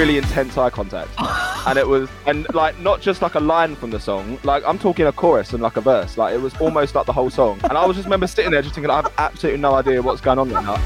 really 0.00 0.16
intense 0.16 0.56
eye 0.56 0.70
contact, 0.70 1.10
and 1.66 1.78
it 1.78 1.86
was 1.86 2.08
and 2.26 2.46
like 2.54 2.78
not 2.78 3.02
just 3.02 3.20
like 3.20 3.34
a 3.34 3.40
line 3.40 3.76
from 3.76 3.90
the 3.90 4.00
song. 4.00 4.38
Like 4.44 4.64
I'm 4.66 4.78
talking 4.78 5.04
a 5.06 5.12
chorus 5.12 5.52
and 5.52 5.62
like 5.62 5.76
a 5.76 5.82
verse. 5.82 6.16
Like 6.16 6.34
it 6.34 6.40
was 6.40 6.58
almost 6.58 6.94
like 6.94 7.04
the 7.04 7.12
whole 7.12 7.28
song. 7.28 7.60
And 7.64 7.76
I 7.76 7.84
was 7.84 7.96
just 7.96 8.06
remember 8.06 8.26
sitting 8.26 8.50
there 8.50 8.62
just 8.62 8.74
thinking, 8.74 8.90
I 8.90 8.96
have 8.96 9.12
absolutely 9.18 9.60
no 9.60 9.74
idea 9.74 10.00
what's 10.00 10.22
going 10.22 10.38
on 10.38 10.48
right 10.48 10.64
now. 10.64 10.82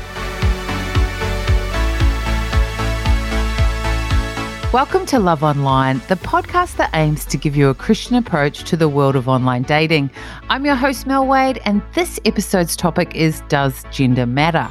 Welcome 4.73 5.07
to 5.07 5.21
Love 5.21 5.45
Online, 5.45 6.01
the 6.09 6.17
podcast 6.17 6.75
that 6.79 6.91
aims 6.95 7.25
to 7.27 7.37
give 7.37 7.55
you 7.55 7.69
a 7.69 7.75
Christian 7.75 8.17
approach 8.17 8.65
to 8.65 8.77
the 8.77 8.89
world 8.89 9.15
of 9.15 9.29
online 9.29 9.63
dating. 9.63 10.11
I'm 10.49 10.65
your 10.65 10.75
host, 10.75 11.07
Mel 11.07 11.25
Wade, 11.25 11.61
and 11.65 11.83
this 11.95 12.19
episode's 12.25 12.75
topic 12.75 13.15
is 13.15 13.43
Does 13.43 13.85
Gender 13.93 14.27
Matter? 14.27 14.69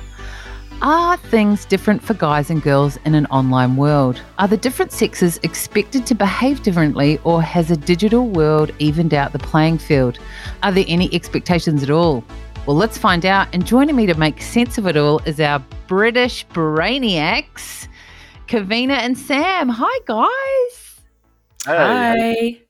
Are 0.84 1.16
things 1.16 1.64
different 1.64 2.04
for 2.04 2.14
guys 2.14 2.50
and 2.50 2.62
girls 2.62 2.98
in 3.05 3.16
an 3.16 3.26
online 3.28 3.78
world? 3.78 4.22
Are 4.38 4.50
the 4.50 4.58
different 4.58 4.92
sexes 4.92 5.40
expected 5.42 6.06
to 6.08 6.14
behave 6.14 6.62
differently, 6.62 7.22
or 7.23 7.42
has 7.42 7.72
a 7.72 7.78
digital 7.78 8.28
world 8.28 8.70
evened 8.80 9.14
out 9.14 9.32
the 9.32 9.40
playing 9.40 9.78
field? 9.78 10.20
Are 10.62 10.73
there 10.73 10.84
any 10.90 11.08
expectations 11.16 11.84
at 11.84 11.90
all? 11.90 12.22
Well, 12.66 12.76
let's 12.76 12.98
find 12.98 13.26
out. 13.26 13.48
And 13.54 13.66
joining 13.66 13.96
me 13.96 14.08
to 14.08 14.14
make 14.16 14.42
sense 14.42 14.78
of 14.78 14.86
it 14.86 14.98
all 14.98 15.20
is 15.20 15.40
our 15.40 15.59
British 15.88 16.46
brainiacs. 16.48 17.88
Kavina 18.48 18.98
and 18.98 19.18
Sam. 19.18 19.70
Hi, 19.70 20.00
guys. 20.06 21.02
Hey, 21.66 22.58
Hi. 22.58 22.62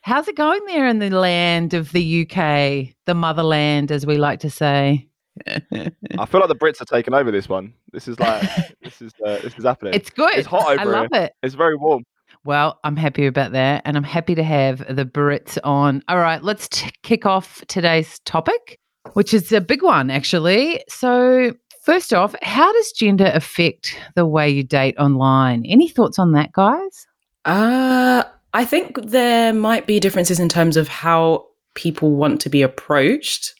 How's 0.00 0.26
it 0.26 0.34
going 0.34 0.64
there 0.66 0.88
in 0.88 0.98
the 0.98 1.10
land 1.10 1.74
of 1.74 1.92
the 1.92 2.22
UK, 2.22 2.92
the 3.06 3.14
motherland, 3.14 3.92
as 3.92 4.04
we 4.04 4.16
like 4.16 4.40
to 4.40 4.50
say? 4.50 5.06
I 5.46 6.26
feel 6.26 6.40
like 6.40 6.48
the 6.48 6.56
Brits 6.56 6.80
are 6.80 6.84
taking 6.84 7.14
over 7.14 7.30
this 7.30 7.48
one. 7.48 7.74
This 7.92 8.08
is 8.08 8.18
like 8.20 8.42
this 8.82 9.00
is 9.00 9.12
uh, 9.24 9.38
this 9.38 9.56
is 9.58 9.64
happening. 9.64 9.94
It's 9.94 10.10
good. 10.10 10.34
It's 10.34 10.46
hot 10.46 10.62
over 10.62 10.80
I 10.80 10.82
over 10.82 10.92
love 10.92 11.08
it. 11.12 11.32
It's 11.42 11.54
very 11.54 11.76
warm. 11.76 12.04
Well, 12.44 12.80
I'm 12.82 12.96
happy 12.96 13.26
about 13.26 13.52
that. 13.52 13.82
And 13.84 13.96
I'm 13.96 14.04
happy 14.04 14.34
to 14.34 14.42
have 14.42 14.78
the 14.94 15.04
Brits 15.04 15.58
on. 15.62 16.02
All 16.08 16.18
right, 16.18 16.42
let's 16.42 16.68
t- 16.68 16.90
kick 17.02 17.24
off 17.24 17.62
today's 17.68 18.18
topic, 18.20 18.80
which 19.12 19.32
is 19.32 19.52
a 19.52 19.60
big 19.60 19.82
one, 19.82 20.10
actually. 20.10 20.82
So, 20.88 21.52
first 21.82 22.12
off, 22.12 22.34
how 22.42 22.72
does 22.72 22.92
gender 22.92 23.30
affect 23.32 23.96
the 24.16 24.26
way 24.26 24.50
you 24.50 24.64
date 24.64 24.96
online? 24.98 25.64
Any 25.66 25.88
thoughts 25.88 26.18
on 26.18 26.32
that, 26.32 26.52
guys? 26.52 27.06
Uh, 27.44 28.24
I 28.54 28.64
think 28.64 29.00
there 29.02 29.52
might 29.52 29.86
be 29.86 30.00
differences 30.00 30.40
in 30.40 30.48
terms 30.48 30.76
of 30.76 30.88
how 30.88 31.46
people 31.74 32.12
want 32.12 32.40
to 32.42 32.50
be 32.50 32.62
approached, 32.62 33.54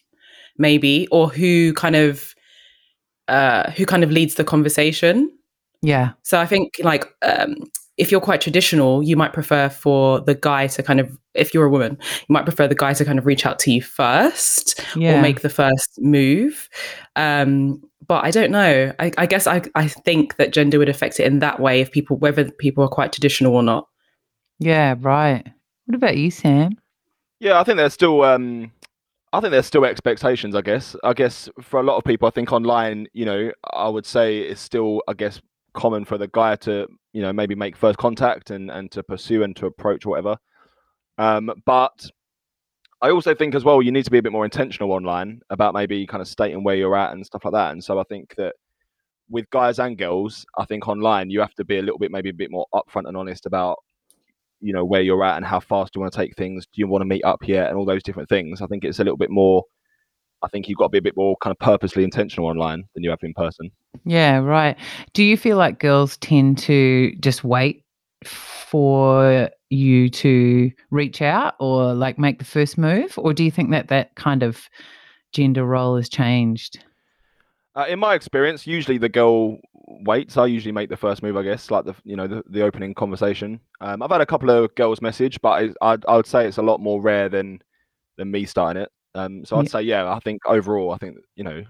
maybe, 0.58 1.06
or 1.11 1.28
who 1.28 1.72
kind 1.75 1.97
of 1.97 2.34
uh, 3.28 3.70
who 3.72 3.86
kind 3.86 4.05
of 4.05 4.11
leads 4.11 4.34
the 4.34 4.45
conversation. 4.45 5.31
Yeah. 5.81 6.12
So 6.22 6.41
I 6.41 6.47
think 6.47 6.75
like 6.83 7.12
um, 7.22 7.56
if 7.98 8.11
you're 8.11 8.20
quite 8.20 8.41
traditional, 8.41 9.03
you 9.03 9.17
might 9.17 9.33
prefer 9.33 9.69
for 9.69 10.20
the 10.20 10.34
guy 10.34 10.67
to 10.69 10.83
kind 10.83 11.00
of, 11.00 11.19
if 11.34 11.53
you're 11.53 11.64
a 11.64 11.70
woman, 11.70 11.98
you 12.00 12.33
might 12.33 12.44
prefer 12.44 12.67
the 12.67 12.75
guy 12.75 12.94
to 12.94 13.05
kind 13.05 13.19
of 13.19 13.27
reach 13.27 13.44
out 13.47 13.59
to 13.61 13.72
you 13.72 13.83
first 13.83 14.81
Yeah. 14.97 15.19
or 15.19 15.22
make 15.22 15.41
the 15.42 15.48
first 15.48 15.98
move. 15.98 16.69
Um, 17.16 17.83
but 18.06 18.25
I 18.25 18.31
don't 18.31 18.50
know. 18.50 18.92
I, 18.98 19.12
I 19.19 19.27
guess 19.27 19.47
I, 19.47 19.62
I 19.75 19.89
think 19.89 20.37
that 20.37 20.53
gender 20.53 20.78
would 20.78 20.89
affect 20.89 21.20
it 21.20 21.27
in 21.27 21.41
that 21.41 21.61
way 21.61 21.81
if 21.81 21.91
people, 21.92 22.16
whether 22.16 22.50
people 22.50 22.83
are 22.84 22.89
quite 22.89 23.12
traditional 23.12 23.55
or 23.55 23.62
not. 23.62 23.89
Yeah, 24.59 24.94
right. 24.98 25.47
What 25.87 25.94
about 25.94 26.16
you, 26.16 26.31
Sam? 26.31 26.78
Yeah, 27.41 27.61
I 27.61 27.64
think 27.64 27.77
there's 27.77 27.94
still 27.94 28.22
um 28.22 28.70
I 29.33 29.41
think 29.41 29.50
there's 29.50 29.66
still 29.66 29.84
expectations, 29.86 30.55
I 30.55 30.61
guess. 30.61 30.94
I 31.02 31.14
guess 31.14 31.48
for 31.61 31.80
a 31.80 31.83
lot 31.83 31.97
of 31.97 32.05
people 32.05 32.28
I 32.28 32.30
think 32.30 32.52
online, 32.52 33.06
you 33.14 33.25
know, 33.25 33.50
I 33.72 33.88
would 33.88 34.05
say 34.05 34.41
it's 34.41 34.61
still 34.61 35.02
I 35.08 35.14
guess 35.14 35.41
common 35.75 36.04
for 36.04 36.19
the 36.19 36.28
guy 36.28 36.56
to, 36.56 36.87
you 37.15 37.22
know, 37.22 37.32
maybe 37.32 37.54
make 37.54 37.76
first 37.76 37.98
contact 37.98 38.50
and 38.50 38.70
and 38.70 38.91
to 38.93 39.03
pursue 39.03 39.43
and 39.43 39.56
to 39.56 39.66
approach 39.66 40.04
whatever. 40.04 40.37
Um 41.19 41.50
but 41.65 42.06
I 43.00 43.10
also 43.10 43.34
think 43.34 43.54
as 43.54 43.65
well 43.65 43.82
you 43.82 43.91
need 43.91 44.04
to 44.04 44.10
be 44.10 44.19
a 44.19 44.22
bit 44.22 44.32
more 44.32 44.44
intentional 44.44 44.93
online 44.93 45.41
about 45.50 45.75
maybe 45.75 46.06
kind 46.06 46.20
of 46.20 46.28
stating 46.28 46.62
where 46.62 46.76
you're 46.76 46.97
at 46.97 47.12
and 47.12 47.25
stuff 47.26 47.44
like 47.44 47.53
that. 47.53 47.72
And 47.72 47.82
so 47.82 47.99
I 47.99 48.04
think 48.04 48.34
that 48.37 48.54
with 49.31 49.49
guys 49.50 49.78
and 49.78 49.97
girls, 49.99 50.44
I 50.59 50.66
think 50.66 50.88
online 50.88 51.31
you 51.31 51.41
have 51.41 51.54
to 51.54 51.64
be 51.64 51.78
a 51.78 51.82
little 51.82 51.99
bit 51.99 52.12
maybe 52.12 52.31
a 52.31 52.34
bit 52.34 52.50
more 52.50 52.66
upfront 52.75 53.09
and 53.09 53.16
honest 53.16 53.47
about 53.47 53.78
you 54.62 54.73
know 54.73 54.84
where 54.84 55.03
you're 55.03 55.25
at 55.25 55.37
and 55.37 55.45
how 55.45 55.61
fast 55.61 55.95
you 55.95 56.00
want 56.00 56.12
to 56.12 56.19
take 56.19 56.37
things. 56.37 56.65
Do 56.67 56.81
you 56.81 56.87
want 56.87 57.03
to 57.03 57.06
meet 57.06 57.25
up 57.25 57.47
yet 57.47 57.69
and 57.69 57.77
all 57.77 57.84
those 57.84 58.03
different 58.03 58.28
things? 58.28 58.62
I 58.62 58.67
think 58.67 58.84
it's 58.84 59.00
a 59.00 59.05
little 59.05 59.19
bit 59.19 59.31
more. 59.31 59.65
I 60.43 60.49
think 60.49 60.69
you've 60.69 60.78
got 60.78 60.87
to 60.87 60.91
be 60.91 60.99
a 60.99 61.03
bit 61.03 61.17
more 61.17 61.37
kind 61.43 61.53
of 61.53 61.59
purposely 61.59 62.05
intentional 62.05 62.49
online 62.49 62.84
than 62.95 63.05
you 63.05 63.11
have 63.11 63.19
in 63.23 63.34
person. 63.34 63.71
Yeah, 64.05 64.39
right. 64.39 64.77
Do 65.12 65.23
you 65.23 65.37
feel 65.37 65.56
like 65.56 65.78
girls 65.78 66.17
tend 66.17 66.59
to 66.59 67.15
just 67.21 67.45
wait 67.45 67.84
for 68.25 69.50
you 69.71 70.09
to 70.09 70.71
reach 70.91 71.23
out 71.23 71.55
or 71.61 71.94
like 71.94 72.19
make 72.19 72.39
the 72.39 72.44
first 72.44 72.77
move? 72.77 73.15
Or 73.19 73.33
do 73.33 73.44
you 73.44 73.50
think 73.50 73.71
that 73.71 73.89
that 73.89 74.15
kind 74.17 74.43
of 74.43 74.69
gender 75.33 75.65
role 75.65 75.97
has 75.97 76.09
changed? 76.09 76.84
Uh, 77.75 77.87
in 77.89 77.99
my 77.99 78.15
experience, 78.15 78.67
usually 78.67 78.99
the 78.99 79.09
girl 79.09 79.59
waits. 80.00 80.36
I 80.36 80.47
usually 80.47 80.72
make 80.72 80.88
the 80.91 80.97
first 80.97 81.22
move, 81.22 81.36
I 81.36 81.42
guess, 81.42 81.70
like 81.70 81.84
the 81.84 81.94
you 82.04 82.16
know 82.16 82.26
the, 82.26 82.42
the 82.48 82.62
opening 82.62 82.94
conversation. 82.94 83.60
Um, 83.80 84.03
I've 84.03 84.10
had 84.10 84.20
a 84.20 84.26
couple 84.26 84.50
of 84.50 84.75
girls 84.75 85.00
message, 85.03 85.41
but 85.42 85.50
I, 85.82 85.92
I'd, 85.92 86.04
I 86.06 86.16
would 86.16 86.26
say 86.26 86.47
it's 86.47 86.58
a 86.58 86.62
lot 86.62 86.80
more 86.80 87.00
rare 87.00 87.28
than 87.28 87.60
than 88.19 88.31
me 88.31 88.44
starting 88.44 88.82
it. 88.82 88.91
Um, 89.14 89.44
so 89.44 89.56
I'd 89.58 89.66
Yeah. 89.66 89.69
say 89.69 89.82
yeah. 89.82 90.12
I 90.12 90.20
think 90.20 90.41
overall, 90.47 90.92
I 90.92 90.98
think 90.98 91.19
you 91.36 91.44
know, 91.44 91.62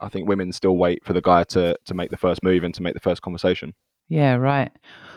I 0.00 0.08
think 0.08 0.28
women 0.28 0.52
still 0.52 0.76
wait 0.76 1.04
for 1.04 1.12
the 1.12 1.22
guy 1.22 1.44
to 1.44 1.76
to 1.84 1.94
make 1.94 2.10
the 2.10 2.16
first 2.16 2.42
move 2.42 2.64
and 2.64 2.74
to 2.74 2.82
make 2.82 2.94
the 2.94 3.00
first 3.00 3.22
conversation. 3.22 3.74
Yeah, 4.08 4.34
right. 4.34 4.70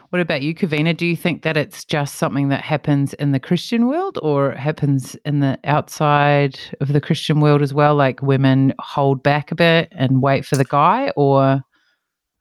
What 0.10 0.22
about 0.22 0.42
you, 0.42 0.56
Kavina? 0.56 0.96
Do 0.96 1.06
you 1.06 1.18
think 1.18 1.42
that 1.42 1.58
it's 1.58 1.84
just 1.84 2.16
something 2.16 2.48
that 2.50 2.64
happens 2.64 3.14
in 3.16 3.34
the 3.34 3.40
Christian 3.40 3.88
world 3.88 4.18
or 4.22 4.54
happens 4.54 5.16
in 5.26 5.42
the 5.42 5.60
outside 5.66 6.58
of 6.80 6.94
the 6.94 7.02
Christian 7.02 7.42
world 7.42 7.62
as 7.62 7.74
well? 7.74 7.96
Like 7.96 8.22
women 8.22 8.74
hold 8.80 9.22
back 9.22 9.52
a 9.52 9.56
bit 9.56 9.90
and 9.92 10.22
wait 10.22 10.46
for 10.46 10.56
the 10.56 10.64
guy 10.64 11.12
or 11.18 11.62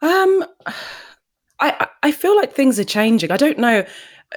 Um, 0.06 0.44
I 1.60 1.86
I- 2.02 2.12
feel 2.12 2.36
like 2.36 2.52
things 2.54 2.78
are 2.78 2.84
changing. 2.84 3.30
I 3.30 3.36
don't 3.36 3.58
know. 3.58 3.84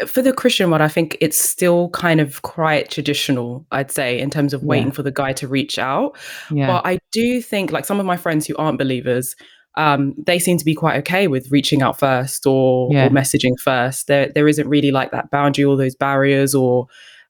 For 0.07 0.21
the 0.21 0.33
Christian 0.33 0.69
one, 0.69 0.81
I 0.81 0.87
think 0.87 1.17
it's 1.19 1.37
still 1.39 1.89
kind 1.89 2.19
of 2.21 2.41
quite 2.43 2.89
traditional, 2.91 3.65
I'd 3.71 3.91
say, 3.91 4.19
in 4.19 4.29
terms 4.29 4.53
of 4.53 4.61
Yeah. 4.61 4.67
waiting 4.67 4.91
for 4.91 5.03
the 5.03 5.11
guy 5.11 5.33
to 5.33 5.47
reach 5.47 5.77
out. 5.79 6.15
yeah. 6.51 6.67
But 6.67 6.85
I 6.85 6.99
do 7.11 7.41
think, 7.41 7.71
like 7.71 7.85
some 7.85 7.99
of 7.99 8.05
my 8.05 8.15
friends 8.17 8.45
who 8.47 8.55
aren't 8.57 8.77
believers, 8.77 9.35
um, 9.77 10.13
they 10.25 10.39
seem 10.39 10.57
to 10.57 10.65
be 10.65 10.75
quite 10.75 10.97
okay 10.99 11.27
with 11.27 11.51
reaching 11.51 11.81
out 11.81 11.97
first 11.99 12.45
or, 12.45 12.89
Yeah. 12.91 13.07
or 13.07 13.09
messaging 13.09 13.59
first. 13.59 14.07
There, 14.07 14.29
there 14.33 14.47
isn't 14.47 14.67
really 14.67 14.91
like 14.91 15.11
that 15.11 15.31
boundary, 15.31 15.65
all 15.65 15.77
those 15.77 15.95
barriers, 15.95 16.53
or 16.55 16.87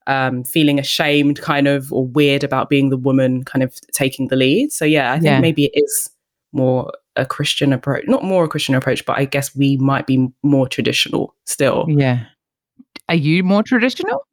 um, 0.08 0.44
feeling 0.44 0.80
ashamed, 0.80 1.40
kind 1.40 1.68
of, 1.68 1.94
or 1.94 2.06
weird 2.08 2.44
about 2.44 2.68
being 2.70 2.90
the 2.90 2.98
woman, 2.98 3.44
kind 3.44 3.62
of 3.64 3.74
taking 3.94 4.28
the 4.30 4.36
lead. 4.36 4.72
So 4.72 4.84
yeah, 4.84 5.12
I 5.12 5.16
think 5.16 5.26
Yeah. 5.26 5.40
maybe 5.40 5.66
it 5.66 5.72
is 5.76 6.10
more 6.52 6.92
a 7.20 7.26
Christian 7.26 7.74
approach, 7.74 8.06
not 8.08 8.24
more 8.24 8.44
a 8.44 8.48
Christian 8.48 8.76
approach, 8.76 9.06
but 9.06 9.18
I 9.18 9.26
guess 9.26 9.56
we 9.56 9.78
might 9.78 10.08
be 10.08 10.28
more 10.44 10.68
traditional 10.68 11.36
still. 11.46 11.86
yeah. 11.90 12.26
Are 13.10 13.16
you 13.16 13.44
more 13.44 13.64
traditional? 13.64 14.24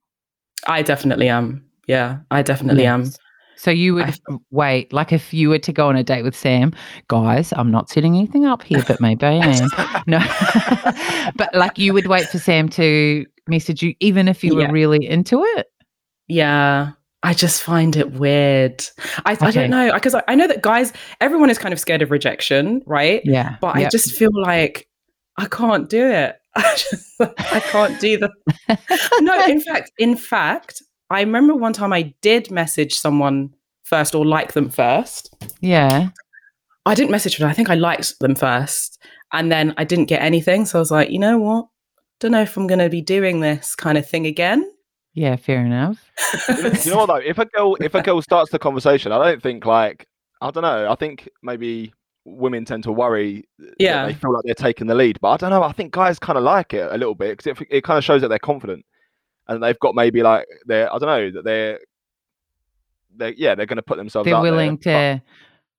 I 0.67 0.83
definitely 0.83 1.29
am. 1.29 1.65
Yeah, 1.87 2.19
I 2.31 2.43
definitely 2.43 2.85
am. 2.87 3.11
So 3.57 3.71
you 3.71 3.95
would 3.95 4.05
I- 4.11 4.37
wait, 4.51 4.93
like 4.93 5.13
if 5.13 5.33
you 5.33 5.49
were 5.49 5.59
to 5.61 5.73
go 5.73 5.89
on 5.89 5.97
a 5.97 6.05
date 6.05 6.23
with 6.25 6.37
Sam, 6.37 6.73
guys, 7.09 7.55
I'm 7.57 7.71
not 7.71 7.89
setting 7.89 8.15
anything 8.17 8.45
up 8.45 8.63
here, 8.63 8.83
but 8.87 9.01
maybe 9.01 9.25
I 9.25 9.33
am. 9.33 9.71
No, 10.07 10.19
but 11.37 11.55
like 11.55 11.79
you 11.79 11.95
would 11.95 12.07
wait 12.07 12.27
for 12.27 12.39
Sam 12.39 12.69
to 12.71 13.25
message 13.49 13.83
you, 13.83 13.95
even 14.01 14.29
if 14.29 14.45
you 14.45 14.59
Yeah. 14.61 14.67
were 14.67 14.73
really 14.75 15.07
into 15.07 15.43
it. 15.43 15.67
Yeah. 16.29 16.91
I 17.27 17.35
just 17.35 17.61
find 17.61 17.97
it 17.97 18.13
weird. 18.13 18.85
I, 19.25 19.37
I 19.41 19.51
don't 19.51 19.69
know 19.69 19.93
because 19.93 20.15
I, 20.15 20.23
I 20.29 20.37
know 20.37 20.47
that 20.47 20.63
guys, 20.63 20.93
everyone 21.21 21.51
is 21.51 21.59
kind 21.59 21.73
of 21.73 21.81
scared 21.81 22.01
of 22.01 22.13
rejection, 22.13 22.83
right? 22.87 23.21
Yeah, 23.25 23.57
But 23.61 23.75
I 23.75 23.89
just 23.89 24.15
feel 24.15 24.31
like 24.33 24.89
I 25.37 25.47
can't 25.47 25.91
do 25.91 26.07
it. 26.07 26.37
I 26.57 26.77
just 26.77 27.21
I 27.21 27.61
can't 27.61 28.01
do 28.01 28.17
the. 28.17 28.31
no, 29.23 29.45
in 29.47 29.61
fact, 29.61 29.91
in 29.99 30.17
fact, 30.17 30.81
I 31.11 31.21
remember 31.21 31.57
one 31.57 31.73
time 31.73 31.93
I 31.93 32.15
did 32.23 32.53
message 32.53 32.95
someone 32.95 33.53
first 33.83 34.15
or 34.15 34.25
like 34.25 34.53
them 34.53 34.71
first. 34.71 35.35
yeah, 35.61 36.11
I 36.87 36.95
didn't 36.95 37.11
message 37.11 37.39
them. 37.39 37.49
I 37.49 37.55
think 37.55 37.71
I 37.71 37.75
liked 37.75 38.21
them 38.21 38.37
first, 38.37 39.03
and 39.33 39.51
then 39.51 39.75
I 39.77 39.83
didn't 39.83 40.05
get 40.05 40.23
anything. 40.23 40.65
So 40.65 40.79
I 40.79 40.81
was 40.81 40.93
like, 40.93 41.11
you 41.11 41.19
know 41.19 41.39
what? 41.39 41.67
Don't 42.21 42.31
know 42.31 42.43
if 42.43 42.57
I'm 42.57 42.69
going 42.69 42.79
to 42.79 42.89
be 42.89 43.03
doing 43.03 43.41
this 43.41 43.75
kind 43.75 43.99
of 43.99 44.09
thing 44.09 44.27
again. 44.27 44.71
Yeah. 45.17 45.35
Fair 45.37 45.65
enough. 45.67 45.99
you 46.85 46.91
know 46.93 46.99
what 46.99 47.07
though? 47.07 47.17
If 47.17 47.39
a 47.39 47.47
girl 47.47 47.77
if 47.81 47.95
a 47.97 48.03
girl 48.03 48.23
starts 48.23 48.53
the 48.53 48.59
conversation, 48.61 49.11
I 49.11 49.19
don't 49.25 49.43
think 49.43 49.67
like 49.67 50.07
I 50.41 50.51
don't 50.53 50.63
know. 50.63 50.89
I 50.89 50.95
think 50.95 51.29
maybe 51.43 51.93
women 52.25 52.65
tend 52.65 52.85
to 52.85 52.93
worry. 52.93 53.45
that 53.59 53.75
Yeah. 53.81 54.07
they 54.07 54.15
feel 54.15 54.33
like 54.33 54.45
they're 54.45 54.55
taking 54.55 54.87
the 54.87 54.95
lead, 54.95 55.19
but 55.21 55.31
I 55.31 55.37
don't 55.39 55.51
know. 55.51 55.63
I 55.65 55.73
think 55.73 55.93
guys 55.93 56.19
kind 56.21 56.37
of 56.37 56.45
like 56.45 56.75
it 56.75 56.89
a 56.93 56.97
little 56.99 57.15
bit 57.15 57.37
because 57.39 57.61
it, 57.61 57.67
it 57.71 57.85
kind 57.85 57.99
of 57.99 58.05
shows 58.05 58.21
that 58.21 58.29
they're 58.29 58.39
confident 58.39 58.85
and 59.49 59.63
they've 59.63 59.79
got 59.81 59.95
maybe 59.95 60.23
like 60.23 60.47
they're 60.67 60.93
I 60.93 60.99
don't 60.99 61.09
know 61.09 61.31
that 61.33 61.45
they're 61.45 61.79
they 63.17 63.35
yeah 63.37 63.55
they're 63.55 63.67
going 63.67 63.77
to 63.77 63.83
put 63.83 63.97
themselves. 63.97 64.27
They're 64.27 64.35
out 64.37 64.43
there, 64.43 64.53
willing 64.53 64.77
but- 64.77 64.83
to 64.85 65.23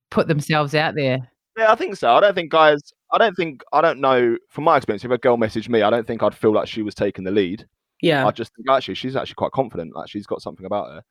put 0.09 0.27
themselves 0.27 0.73
out 0.75 0.95
there. 0.95 1.29
Yeah, 1.57 1.71
I 1.71 1.75
think 1.75 1.95
so. 1.95 2.11
I 2.15 2.19
don't 2.19 2.35
think 2.35 2.51
guys. 2.51 2.79
I 3.11 3.17
don't 3.17 3.33
think. 3.35 3.63
I 3.73 3.81
don't 3.81 3.99
know. 3.99 4.37
From 4.49 4.63
my 4.65 4.77
experience, 4.77 5.03
if 5.03 5.09
a 5.11 5.17
girl 5.17 5.37
messaged 5.37 5.69
me, 5.69 5.81
I 5.81 5.89
don't 5.89 6.05
think 6.05 6.21
I'd 6.21 6.35
feel 6.35 6.51
like 6.53 6.67
she 6.67 6.81
was 6.83 6.93
taking 6.93 7.23
the 7.23 7.31
lead. 7.31 7.65
Yeah, 8.01 8.25
I 8.27 8.31
just 8.31 8.53
think 8.55 8.69
actually 8.69 8.95
she's 8.95 9.15
actually 9.15 9.35
quite 9.35 9.51
confident. 9.51 9.95
Like 9.95 10.09
she's 10.09 10.27
got 10.27 10.41
something 10.41 10.65
about 10.65 10.89
her. 10.89 11.03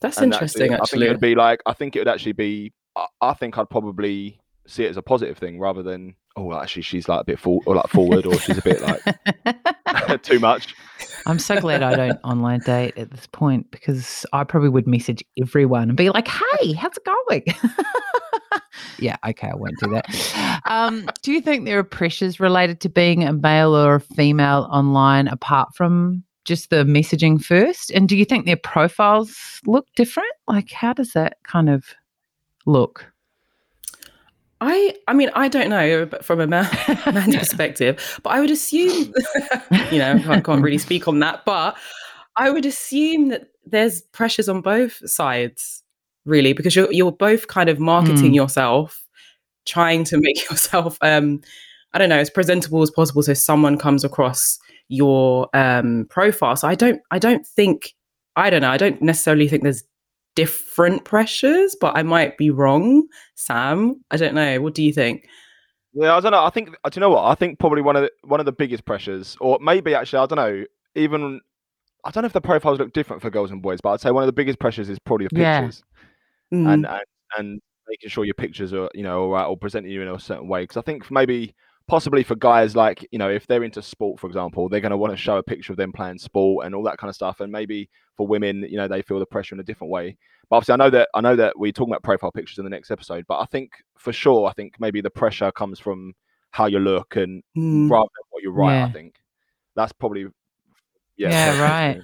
that's 0.00 0.18
And 0.18 0.32
interesting. 0.32 0.74
I 0.74 0.78
think 0.78 1.02
it 1.02 1.08
would 1.08 1.20
be 1.20 1.34
like. 1.34 1.60
I 1.66 1.72
think 1.72 1.96
it 1.96 2.00
would 2.00 2.08
actually 2.08 2.32
be. 2.32 2.72
I, 2.96 3.06
I 3.20 3.34
think 3.34 3.58
I'd 3.58 3.70
probably 3.70 4.40
see 4.66 4.84
it 4.84 4.90
as 4.90 4.96
a 4.96 5.02
positive 5.02 5.38
thing 5.38 5.58
rather 5.58 5.82
than 5.82 6.14
oh 6.36 6.54
actually 6.54 6.82
she's 6.82 7.08
like 7.08 7.20
a 7.20 7.24
bit 7.24 7.38
for, 7.38 7.60
or 7.66 7.74
like 7.74 7.88
forward 7.88 8.26
or 8.26 8.38
she's 8.38 8.58
a 8.58 8.62
bit 8.62 8.80
like 8.80 10.22
too 10.22 10.38
much. 10.38 10.74
I'm 11.26 11.38
so 11.38 11.60
glad 11.60 11.82
I 11.82 11.94
don't 11.94 12.18
online 12.24 12.60
date 12.60 12.96
at 12.96 13.10
this 13.10 13.26
point 13.26 13.70
because 13.70 14.26
I 14.32 14.44
probably 14.44 14.70
would 14.70 14.86
message 14.86 15.24
everyone 15.40 15.88
and 15.88 15.96
be 15.96 16.10
like, 16.10 16.28
hey, 16.28 16.72
how's 16.72 16.96
it 16.96 17.04
going? 17.04 17.44
yeah, 18.98 19.16
okay, 19.26 19.48
I 19.48 19.54
won't 19.54 19.78
do 19.78 19.90
that. 19.90 20.62
Um, 20.66 21.08
do 21.22 21.32
you 21.32 21.40
think 21.40 21.64
there 21.64 21.78
are 21.78 21.84
pressures 21.84 22.40
related 22.40 22.80
to 22.80 22.88
being 22.88 23.24
a 23.24 23.32
male 23.32 23.76
or 23.76 23.96
a 23.96 24.00
female 24.00 24.68
online 24.70 25.28
apart 25.28 25.74
from 25.74 26.24
just 26.44 26.70
the 26.70 26.84
messaging 26.84 27.42
first? 27.42 27.90
And 27.90 28.08
do 28.08 28.16
you 28.16 28.24
think 28.24 28.46
their 28.46 28.56
profiles 28.56 29.60
look 29.66 29.86
different? 29.96 30.32
Like, 30.48 30.70
how 30.70 30.92
does 30.92 31.12
that 31.12 31.38
kind 31.44 31.68
of 31.68 31.84
look? 32.66 33.12
I, 34.60 34.94
I 35.08 35.12
mean, 35.12 35.28
I 35.34 35.48
don't 35.48 35.70
know, 35.70 36.06
but 36.06 36.24
from 36.24 36.40
a 36.40 36.46
man, 36.46 36.68
man's 37.12 37.36
perspective, 37.38 38.20
but 38.22 38.30
I 38.30 38.40
would 38.40 38.50
assume, 38.50 39.12
you 39.90 39.98
know, 39.98 40.22
I 40.28 40.40
can't 40.40 40.62
really 40.62 40.78
speak 40.78 41.08
on 41.08 41.18
that, 41.18 41.44
but 41.44 41.76
I 42.36 42.50
would 42.50 42.64
assume 42.64 43.28
that 43.28 43.48
there's 43.66 44.02
pressures 44.02 44.48
on 44.48 44.60
both 44.60 45.08
sides, 45.08 45.82
really, 46.24 46.52
because 46.52 46.76
you're 46.76 46.92
you're 46.92 47.12
both 47.12 47.48
kind 47.48 47.68
of 47.68 47.80
marketing 47.80 48.32
Mm. 48.32 48.36
yourself, 48.36 49.04
trying 49.66 50.04
to 50.04 50.18
make 50.20 50.48
yourself, 50.48 50.96
um, 51.02 51.40
I 51.92 51.98
don't 51.98 52.08
know, 52.08 52.18
as 52.18 52.30
presentable 52.30 52.82
as 52.82 52.90
possible, 52.90 53.22
so 53.22 53.34
someone 53.34 53.78
comes 53.78 54.04
across 54.04 54.60
your 54.88 55.48
um, 55.54 56.06
profile. 56.10 56.56
So 56.56 56.68
I 56.68 56.74
don't, 56.74 57.00
I 57.10 57.18
don't 57.18 57.46
think, 57.46 57.94
I 58.36 58.50
don't 58.50 58.62
know, 58.62 58.70
I 58.70 58.76
don't 58.76 59.00
necessarily 59.02 59.48
think 59.48 59.62
there's 59.62 59.84
different 60.34 61.04
pressures, 61.04 61.76
but 61.80 61.96
I 61.96 62.02
might 62.02 62.36
be 62.38 62.50
wrong. 62.50 63.06
Sam, 63.34 64.02
I 64.10 64.16
don't 64.16 64.34
know. 64.34 64.60
What 64.60 64.74
do 64.74 64.82
you 64.82 64.92
think? 64.92 65.26
Yeah, 65.94 66.16
I 66.16 66.20
don't 66.20 66.32
know. 66.32 66.42
I 66.42 66.50
think. 66.50 66.70
uh, 66.84 66.88
Do 66.88 66.98
you 66.98 67.00
know 67.00 67.10
what? 67.10 67.24
I 67.24 67.34
think 67.34 67.58
probably 67.58 67.82
one 67.82 67.96
of 67.96 68.02
the, 68.02 68.10
one 68.24 68.40
of 68.40 68.46
the 68.46 68.52
biggest 68.52 68.84
pressures, 68.86 69.36
or 69.40 69.58
maybe 69.60 69.94
actually, 69.94 70.20
I 70.20 70.26
don't 70.26 70.36
know. 70.36 70.64
Even 70.94 71.40
I 72.04 72.10
don't 72.10 72.22
know 72.22 72.26
if 72.26 72.32
the 72.32 72.40
profiles 72.40 72.78
look 72.78 72.92
different 72.92 73.20
for 73.22 73.28
girls 73.30 73.50
and 73.50 73.60
boys, 73.60 73.80
but 73.82 73.90
I'd 73.90 74.00
say 74.00 74.10
one 74.10 74.22
of 74.22 74.26
the 74.26 74.32
biggest 74.32 74.58
pressures 74.58 74.88
is 74.88 74.98
probably 74.98 75.28
the 75.30 75.40
Yeah. 75.40 75.60
pictures 75.60 75.82
Mm, 76.52 76.72
and, 76.72 76.86
and 76.86 77.04
and 77.38 77.60
making 77.88 78.10
sure 78.10 78.24
your 78.24 78.34
pictures 78.34 78.72
are 78.74 78.90
you 78.94 79.02
know 79.02 79.22
all 79.22 79.30
right 79.30 79.44
or 79.46 79.56
presenting 79.56 79.90
you 79.92 80.02
in 80.02 80.08
a 80.08 80.18
certain 80.18 80.48
way. 80.48 80.62
Because 80.62 80.76
I 80.78 80.82
think 80.82 81.10
maybe 81.10 81.54
possibly 81.92 82.22
for 82.22 82.34
guys 82.34 82.74
like 82.74 83.06
you 83.12 83.18
know 83.18 83.28
if 83.28 83.46
they're 83.46 83.62
into 83.62 83.82
sport, 83.82 84.18
for 84.18 84.26
example, 84.26 84.66
they're 84.66 84.80
going 84.80 84.92
to 84.92 84.96
want 84.96 85.12
to 85.12 85.16
show 85.18 85.36
a 85.36 85.42
picture 85.42 85.74
of 85.74 85.76
them 85.76 85.92
playing 85.92 86.16
sport 86.16 86.64
and 86.64 86.74
all 86.74 86.82
that 86.82 86.96
kind 86.96 87.10
of 87.10 87.14
stuff. 87.14 87.40
And 87.40 87.52
maybe 87.52 87.90
for 88.16 88.26
women, 88.26 88.66
you 88.66 88.78
know, 88.78 88.88
they 88.88 89.02
feel 89.02 89.18
the 89.18 89.26
pressure 89.26 89.54
in 89.54 89.60
a 89.60 89.62
different 89.62 89.90
way. 89.90 90.16
But 90.48 90.56
obviously, 90.56 90.72
I 90.72 90.76
know 90.76 90.88
that 90.88 91.10
I 91.14 91.20
know 91.20 91.36
that 91.36 91.58
we're 91.58 91.70
talking 91.70 91.92
about 91.92 92.02
profile 92.02 92.32
pictures 92.32 92.56
in 92.56 92.64
the 92.64 92.70
next 92.70 92.90
episode. 92.90 93.26
But 93.28 93.40
I 93.40 93.44
think 93.44 93.72
for 93.98 94.10
sure, 94.10 94.48
I 94.48 94.54
think 94.54 94.80
maybe 94.80 95.02
the 95.02 95.10
pressure 95.10 95.52
comes 95.52 95.78
from 95.78 96.14
how 96.50 96.64
you 96.64 96.78
look 96.78 97.14
and 97.16 97.42
mm. 97.54 97.90
rather 97.90 98.08
than 98.16 98.24
what 98.30 98.42
you 98.42 98.52
write. 98.52 98.78
Yeah. 98.78 98.86
I 98.86 98.92
think 98.92 99.16
that's 99.76 99.92
probably 99.92 100.28
yeah. 101.18 101.28
Yeah, 101.28 101.62
right. 101.62 102.00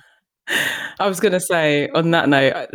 I 1.01 1.09
was 1.09 1.19
going 1.19 1.33
to 1.33 1.41
say 1.41 1.89
on 1.95 2.11
that 2.11 2.29
note, 2.29 2.53
I- 2.55 2.69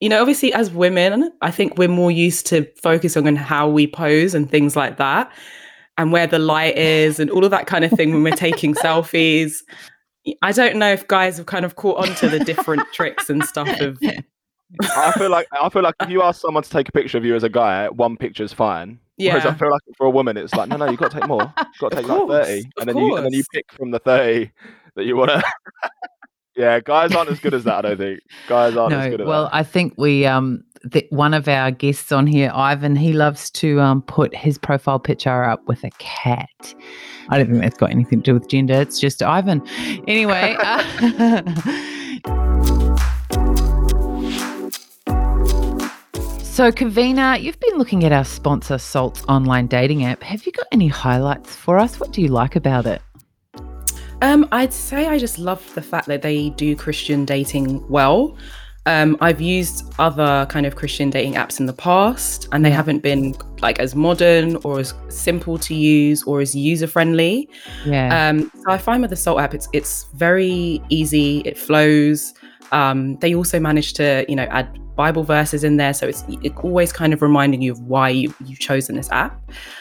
you 0.00 0.08
know, 0.08 0.20
obviously 0.20 0.52
as 0.52 0.70
women, 0.70 1.30
I 1.40 1.50
think 1.50 1.78
we're 1.78 1.88
more 1.88 2.10
used 2.10 2.46
to 2.48 2.66
focusing 2.82 3.26
on 3.26 3.36
how 3.36 3.68
we 3.68 3.86
pose 3.86 4.34
and 4.34 4.50
things 4.50 4.76
like 4.76 4.96
that, 4.96 5.32
and 5.98 6.12
where 6.12 6.26
the 6.26 6.38
light 6.38 6.76
is 6.76 7.20
and 7.20 7.30
all 7.30 7.44
of 7.44 7.50
that 7.50 7.66
kind 7.66 7.84
of 7.84 7.90
thing 7.92 8.12
when 8.12 8.22
we're 8.22 8.36
taking 8.36 8.74
selfies. 8.84 9.56
I 10.42 10.52
don't 10.52 10.76
know 10.76 10.90
if 10.90 11.06
guys 11.06 11.36
have 11.36 11.46
kind 11.46 11.64
of 11.64 11.76
caught 11.76 11.98
on 12.08 12.14
to 12.16 12.28
the 12.28 12.40
different 12.40 12.82
tricks 12.92 13.28
and 13.28 13.44
stuff 13.44 13.68
of 13.80 13.98
I 14.80 15.12
feel 15.12 15.30
like 15.30 15.46
I 15.52 15.68
feel 15.68 15.82
like 15.82 15.94
if 16.00 16.08
you 16.10 16.22
ask 16.22 16.40
someone 16.40 16.62
to 16.62 16.70
take 16.70 16.88
a 16.88 16.92
picture 16.92 17.18
of 17.18 17.24
you 17.24 17.36
as 17.36 17.42
a 17.42 17.48
guy, 17.48 17.88
one 17.88 18.16
picture's 18.16 18.52
fine. 18.52 18.98
Yeah. 19.16 19.34
Whereas 19.34 19.46
I 19.46 19.54
feel 19.54 19.70
like 19.70 19.82
for 19.96 20.06
a 20.06 20.10
woman, 20.10 20.36
it's 20.36 20.54
like 20.54 20.68
no, 20.68 20.76
no, 20.76 20.86
you 20.86 20.92
have 20.92 21.00
got 21.00 21.10
to 21.12 21.20
take 21.20 21.28
more. 21.28 21.42
You've 21.42 21.78
got 21.78 21.92
to 21.92 21.98
Of 21.98 22.02
take 22.02 22.08
like 22.08 22.28
thirty, 22.28 22.70
and 22.78 22.88
then 22.88 22.96
you 22.96 23.16
and 23.16 23.26
then 23.26 23.32
you 23.32 23.44
pick 23.52 23.72
from 23.72 23.90
the 23.90 24.00
thirty 24.00 24.50
that 24.96 25.04
you 25.04 25.16
want 25.16 25.30
to. 25.30 25.42
Yeah, 26.56 26.80
guys 26.80 27.14
aren't 27.14 27.30
as 27.30 27.40
good 27.40 27.54
as 27.54 27.64
that. 27.64 27.84
I 27.84 27.88
don't 27.90 27.98
think 27.98 28.20
guys 28.48 28.76
aren't 28.76 28.92
as 28.94 29.04
No, 29.04 29.10
good 29.10 29.20
at 29.22 29.26
well, 29.26 29.44
that. 29.44 29.54
I 29.54 29.62
think 29.62 29.94
we 29.96 30.26
um 30.26 30.62
the, 30.84 31.06
one 31.10 31.32
of 31.32 31.48
our 31.48 31.70
guests 31.70 32.12
on 32.12 32.26
here, 32.26 32.50
Ivan, 32.54 32.94
he 32.96 33.12
loves 33.12 33.50
to 33.52 33.80
um 33.80 34.02
put 34.02 34.34
his 34.34 34.58
profile 34.58 34.98
picture 34.98 35.44
up 35.44 35.66
with 35.66 35.82
a 35.84 35.90
cat. 35.98 36.74
I 37.30 37.38
don't 37.38 37.48
think 37.50 37.62
that's 37.62 37.78
got 37.78 37.90
anything 37.90 38.20
to 38.22 38.30
do 38.30 38.34
with 38.34 38.48
gender. 38.48 38.74
It's 38.74 39.00
just 39.00 39.22
Ivan. 39.22 39.66
Anyway, 40.06 40.56
uh, 40.62 40.82
so 46.42 46.70
Kavina, 46.70 47.40
you've 47.40 47.58
been 47.60 47.78
looking 47.78 48.04
at 48.04 48.12
our 48.12 48.24
sponsor 48.24 48.78
Salt's 48.78 49.24
online 49.24 49.66
dating 49.66 50.04
app. 50.04 50.22
Have 50.22 50.44
you 50.46 50.52
got 50.52 50.66
any 50.70 50.88
highlights 50.88 51.56
for 51.56 51.78
us? 51.78 51.98
What 51.98 52.12
do 52.12 52.20
you 52.20 52.28
like 52.28 52.54
about 52.56 52.86
it? 52.86 53.00
Um, 54.24 54.48
I'd 54.52 54.72
say 54.72 55.06
I 55.06 55.18
just 55.18 55.38
love 55.38 55.62
the 55.74 55.82
fact 55.82 56.06
that 56.06 56.22
they 56.22 56.48
do 56.50 56.74
Christian 56.74 57.26
dating 57.26 57.86
well. 57.90 58.34
Um, 58.86 59.18
I've 59.20 59.38
used 59.38 59.92
other 59.98 60.46
kind 60.48 60.64
of 60.64 60.76
Christian 60.76 61.10
dating 61.10 61.34
apps 61.34 61.60
in 61.60 61.66
the 61.66 61.74
past, 61.74 62.48
and 62.50 62.64
they 62.64 62.70
haven't 62.70 63.02
been 63.02 63.34
like 63.60 63.78
as 63.80 63.94
modern 63.94 64.56
or 64.64 64.80
as 64.80 64.94
simple 65.10 65.58
to 65.58 65.74
use 65.74 66.22
or 66.22 66.40
as 66.40 66.56
user 66.56 66.86
friendly. 66.86 67.50
Yeah. 67.84 68.30
Um, 68.30 68.50
so 68.54 68.70
I 68.70 68.78
find 68.78 69.02
with 69.02 69.10
the 69.10 69.16
Salt 69.16 69.40
app, 69.40 69.52
it's 69.52 69.68
it's 69.74 70.04
very 70.14 70.80
easy. 70.88 71.40
It 71.40 71.58
flows. 71.58 72.32
Um, 72.72 73.16
they 73.16 73.34
also 73.34 73.60
manage 73.60 73.92
to 73.94 74.24
you 74.26 74.36
know 74.36 74.44
add 74.44 74.78
Bible 74.96 75.24
verses 75.24 75.64
in 75.64 75.76
there, 75.76 75.92
so 75.94 76.06
it's 76.06 76.24
it 76.28 76.56
always 76.58 76.92
kind 76.92 77.12
of 77.12 77.22
reminding 77.22 77.62
you 77.62 77.72
of 77.72 77.80
why 77.80 78.08
you, 78.08 78.34
you've 78.44 78.60
chosen 78.60 78.96
this 78.96 79.10
app. 79.10 79.40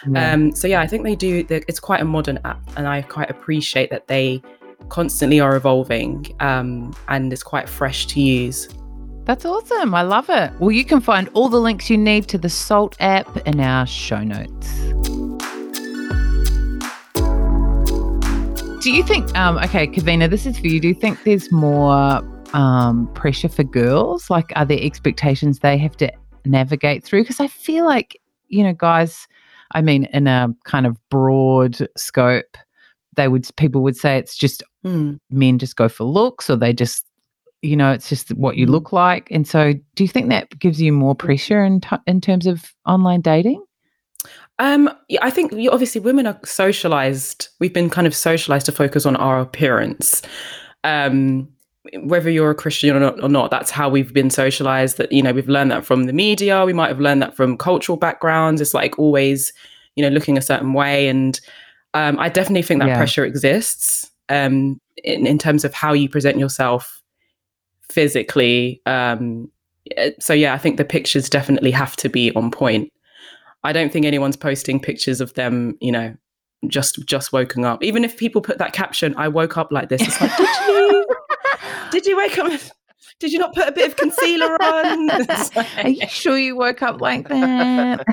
yeah. 0.10 0.32
Um, 0.32 0.56
so 0.56 0.68
yeah, 0.68 0.82
I 0.82 0.88
think 0.88 1.04
they 1.04 1.16
do. 1.16 1.46
It's 1.50 1.80
quite 1.80 2.02
a 2.02 2.06
modern 2.06 2.40
app, 2.46 2.62
and 2.78 2.88
I 2.88 3.02
quite 3.04 3.30
appreciate 3.30 3.90
that 3.92 4.08
they 4.08 4.42
constantly 4.90 5.40
are 5.40 5.56
evolving, 5.56 6.26
um, 6.40 6.96
and 7.08 7.32
it's 7.32 7.44
quite 7.44 7.70
fresh 7.70 8.06
to 8.08 8.22
use. 8.22 8.70
That's 9.26 9.46
awesome. 9.46 9.96
I 9.96 10.02
love 10.02 10.30
it. 10.30 10.52
Well, 10.60 10.72
you 10.72 10.84
can 10.84 11.00
find 11.00 11.30
all 11.34 11.48
the 11.48 11.60
links 11.60 11.90
you 11.90 11.98
need 11.98 12.28
to 12.28 12.38
the 12.38 12.50
Salt 12.50 12.98
app 13.00 13.38
in 13.48 13.62
our 13.62 13.88
show 13.88 14.20
notes. 14.22 14.68
Do 18.84 18.92
you 18.92 19.02
think, 19.02 19.34
um, 19.38 19.58
okay, 19.60 19.88
Kavina, 19.88 20.30
this 20.30 20.46
is 20.46 20.60
for 20.60 20.68
you. 20.68 20.82
Do 20.82 20.90
you 20.90 20.94
think 20.94 21.24
there's 21.24 21.50
more 21.54 22.22
um, 22.54 23.08
pressure 23.14 23.50
for 23.50 23.64
girls? 23.64 24.30
Like, 24.30 24.52
are 24.56 24.66
there 24.66 24.80
expectations 24.82 25.60
they 25.60 25.78
have 25.78 25.98
to 25.98 26.12
navigate 26.46 27.04
through? 27.04 27.24
Because 27.24 27.40
I 27.40 27.48
feel 27.48 27.86
like, 27.86 28.20
you 28.48 28.64
know, 28.64 28.74
guys, 28.74 29.28
I 29.74 29.82
mean, 29.82 30.06
in 30.06 30.28
a 30.28 30.50
kind 30.66 30.86
of 30.86 30.98
broad 31.10 31.88
scope, 31.98 32.58
they 33.16 33.28
would, 33.28 33.48
people 33.58 33.82
would 33.84 33.98
say 33.98 34.18
it's 34.18 34.38
just 34.38 34.64
Hmm. 34.84 35.14
men 35.30 35.60
just 35.60 35.78
go 35.78 35.88
for 35.88 36.04
looks 36.04 36.50
or 36.50 36.58
they 36.58 36.74
just 36.74 37.06
you 37.62 37.78
know 37.78 37.90
it's 37.94 38.10
just 38.10 38.34
what 38.34 38.58
you 38.58 38.68
Mm. 38.68 38.72
look 38.72 38.92
like 38.92 39.32
and 39.32 39.48
so 39.48 39.72
do 39.96 40.04
you 40.04 40.10
think 40.10 40.28
that 40.28 40.50
gives 40.60 40.82
you 40.82 40.92
more 40.92 41.16
pressure 41.16 41.64
in, 41.64 41.80
t- 41.80 41.96
in 42.06 42.20
terms 42.20 42.46
of 42.46 42.74
online 42.86 43.22
dating 43.22 43.64
Um, 44.60 44.90
yeah, 45.08 45.20
I 45.22 45.30
think 45.30 45.54
obviously 45.72 46.02
women 46.02 46.28
are 46.28 46.38
socialized. 46.44 47.48
We've 47.62 47.72
been 47.74 47.90
kind 47.90 48.06
of 48.06 48.14
socialized 48.14 48.66
to 48.66 48.74
focus 48.74 49.06
on 49.06 49.16
our 49.16 49.40
appearance. 49.40 50.22
Um, 50.84 51.48
whether 52.02 52.30
you're 52.30 52.52
a 52.52 52.56
Christian 52.56 52.96
or 52.96 53.00
not, 53.00 53.22
or 53.22 53.30
not, 53.30 53.52
that's 53.52 53.70
how 53.70 53.90
we've 53.90 54.14
been 54.14 54.30
socialized. 54.30 54.98
That 54.98 55.12
you 55.12 55.22
know, 55.22 55.34
we've 55.34 55.50
learned 55.50 55.72
that 55.72 55.86
from 55.86 56.06
the 56.06 56.14
media. 56.14 56.66
We 56.66 56.74
might 56.74 56.88
have 56.88 57.00
learned 57.00 57.22
that 57.22 57.36
from 57.36 57.58
cultural 57.58 57.98
backgrounds. 57.98 58.62
It's 58.62 58.74
like 58.74 58.98
always, 58.98 59.52
you 59.96 60.04
know, 60.04 60.10
looking 60.10 60.38
a 60.38 60.42
certain 60.42 60.74
way. 60.74 61.08
And 61.08 61.40
um, 61.94 62.18
I 62.20 62.30
definitely 62.30 62.64
think 62.64 62.80
that 62.80 62.88
Yeah. 62.88 62.98
pressure 62.98 63.26
exists 63.26 64.10
um, 64.30 64.80
in, 65.04 65.28
in 65.28 65.38
terms 65.38 65.66
of 65.66 65.74
how 65.74 65.94
you 65.94 66.08
present 66.08 66.38
yourself 66.38 67.02
physically. 67.90 68.82
Um, 68.86 69.52
eh, 69.98 70.12
so 70.20 70.34
yeah, 70.34 70.54
I 70.54 70.58
think 70.58 70.78
the 70.78 70.86
pictures 70.86 71.30
definitely 71.30 71.72
have 71.72 71.96
to 71.98 72.10
be 72.10 72.34
on 72.34 72.50
point. 72.50 72.92
I 73.66 73.72
don't 73.74 73.92
think 73.92 74.06
anyone's 74.06 74.36
posting 74.38 74.80
pictures 74.80 75.22
of 75.22 75.34
them, 75.36 75.78
you 75.80 75.92
know, 75.92 76.16
just 76.68 77.06
just 77.06 77.34
woken 77.34 77.66
up. 77.66 77.84
Even 77.84 78.04
if 78.06 78.18
people 78.18 78.42
put 78.42 78.58
that 78.58 78.74
caption, 78.74 79.14
"I 79.18 79.28
woke 79.28 79.58
up 79.58 79.72
like 79.72 79.90
this," 79.90 80.02
it's 80.02 80.20
like, 80.22 80.36
did 80.38 80.48
you? 80.68 81.06
Did 81.94 82.06
you 82.08 82.18
wake 82.18 82.38
up? 82.40 82.60
Did 83.20 83.32
you 83.32 83.38
not 83.40 83.54
put 83.54 83.68
a 83.68 83.72
bit 83.72 83.88
of 83.88 83.96
concealer 83.96 84.52
on? 84.62 85.10
Are 85.78 85.90
you 85.90 86.08
sure 86.08 86.38
you 86.38 86.56
woke 86.56 86.82
up 86.82 87.00
like 87.00 87.28
that 87.30 88.06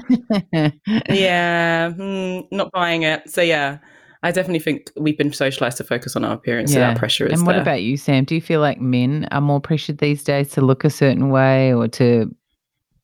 yeah, 1.08 1.90
hmm, 1.90 2.40
not 2.52 2.70
buying 2.72 3.02
it. 3.02 3.28
So 3.28 3.40
yeah, 3.40 3.78
I 4.22 4.32
definitely 4.32 4.58
think 4.60 4.90
we've 4.96 5.16
been 5.16 5.32
socialized 5.32 5.78
to 5.78 5.84
focus 5.84 6.14
on 6.14 6.24
our 6.24 6.34
appearance. 6.34 6.72
So 6.72 6.78
Yeah. 6.78 6.88
that 6.88 6.98
pressure 6.98 7.26
is 7.26 7.32
and 7.32 7.46
what 7.46 7.54
there. 7.54 7.62
about 7.62 7.82
you 7.82 7.96
sam 7.96 8.24
do 8.24 8.34
you 8.34 8.40
feel 8.40 8.60
like 8.60 8.80
men 8.80 9.26
are 9.30 9.40
more 9.40 9.60
pressured 9.60 9.98
these 9.98 10.22
days 10.22 10.50
to 10.50 10.60
look 10.60 10.84
a 10.84 10.90
certain 10.90 11.30
way 11.30 11.72
or 11.72 11.88
to 11.88 12.32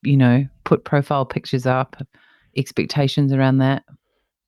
you 0.02 0.16
know 0.16 0.46
put 0.64 0.84
profile 0.84 1.24
pictures 1.24 1.64
up 1.66 1.96
expectations 2.56 3.32
around 3.32 3.58
that? 3.58 3.84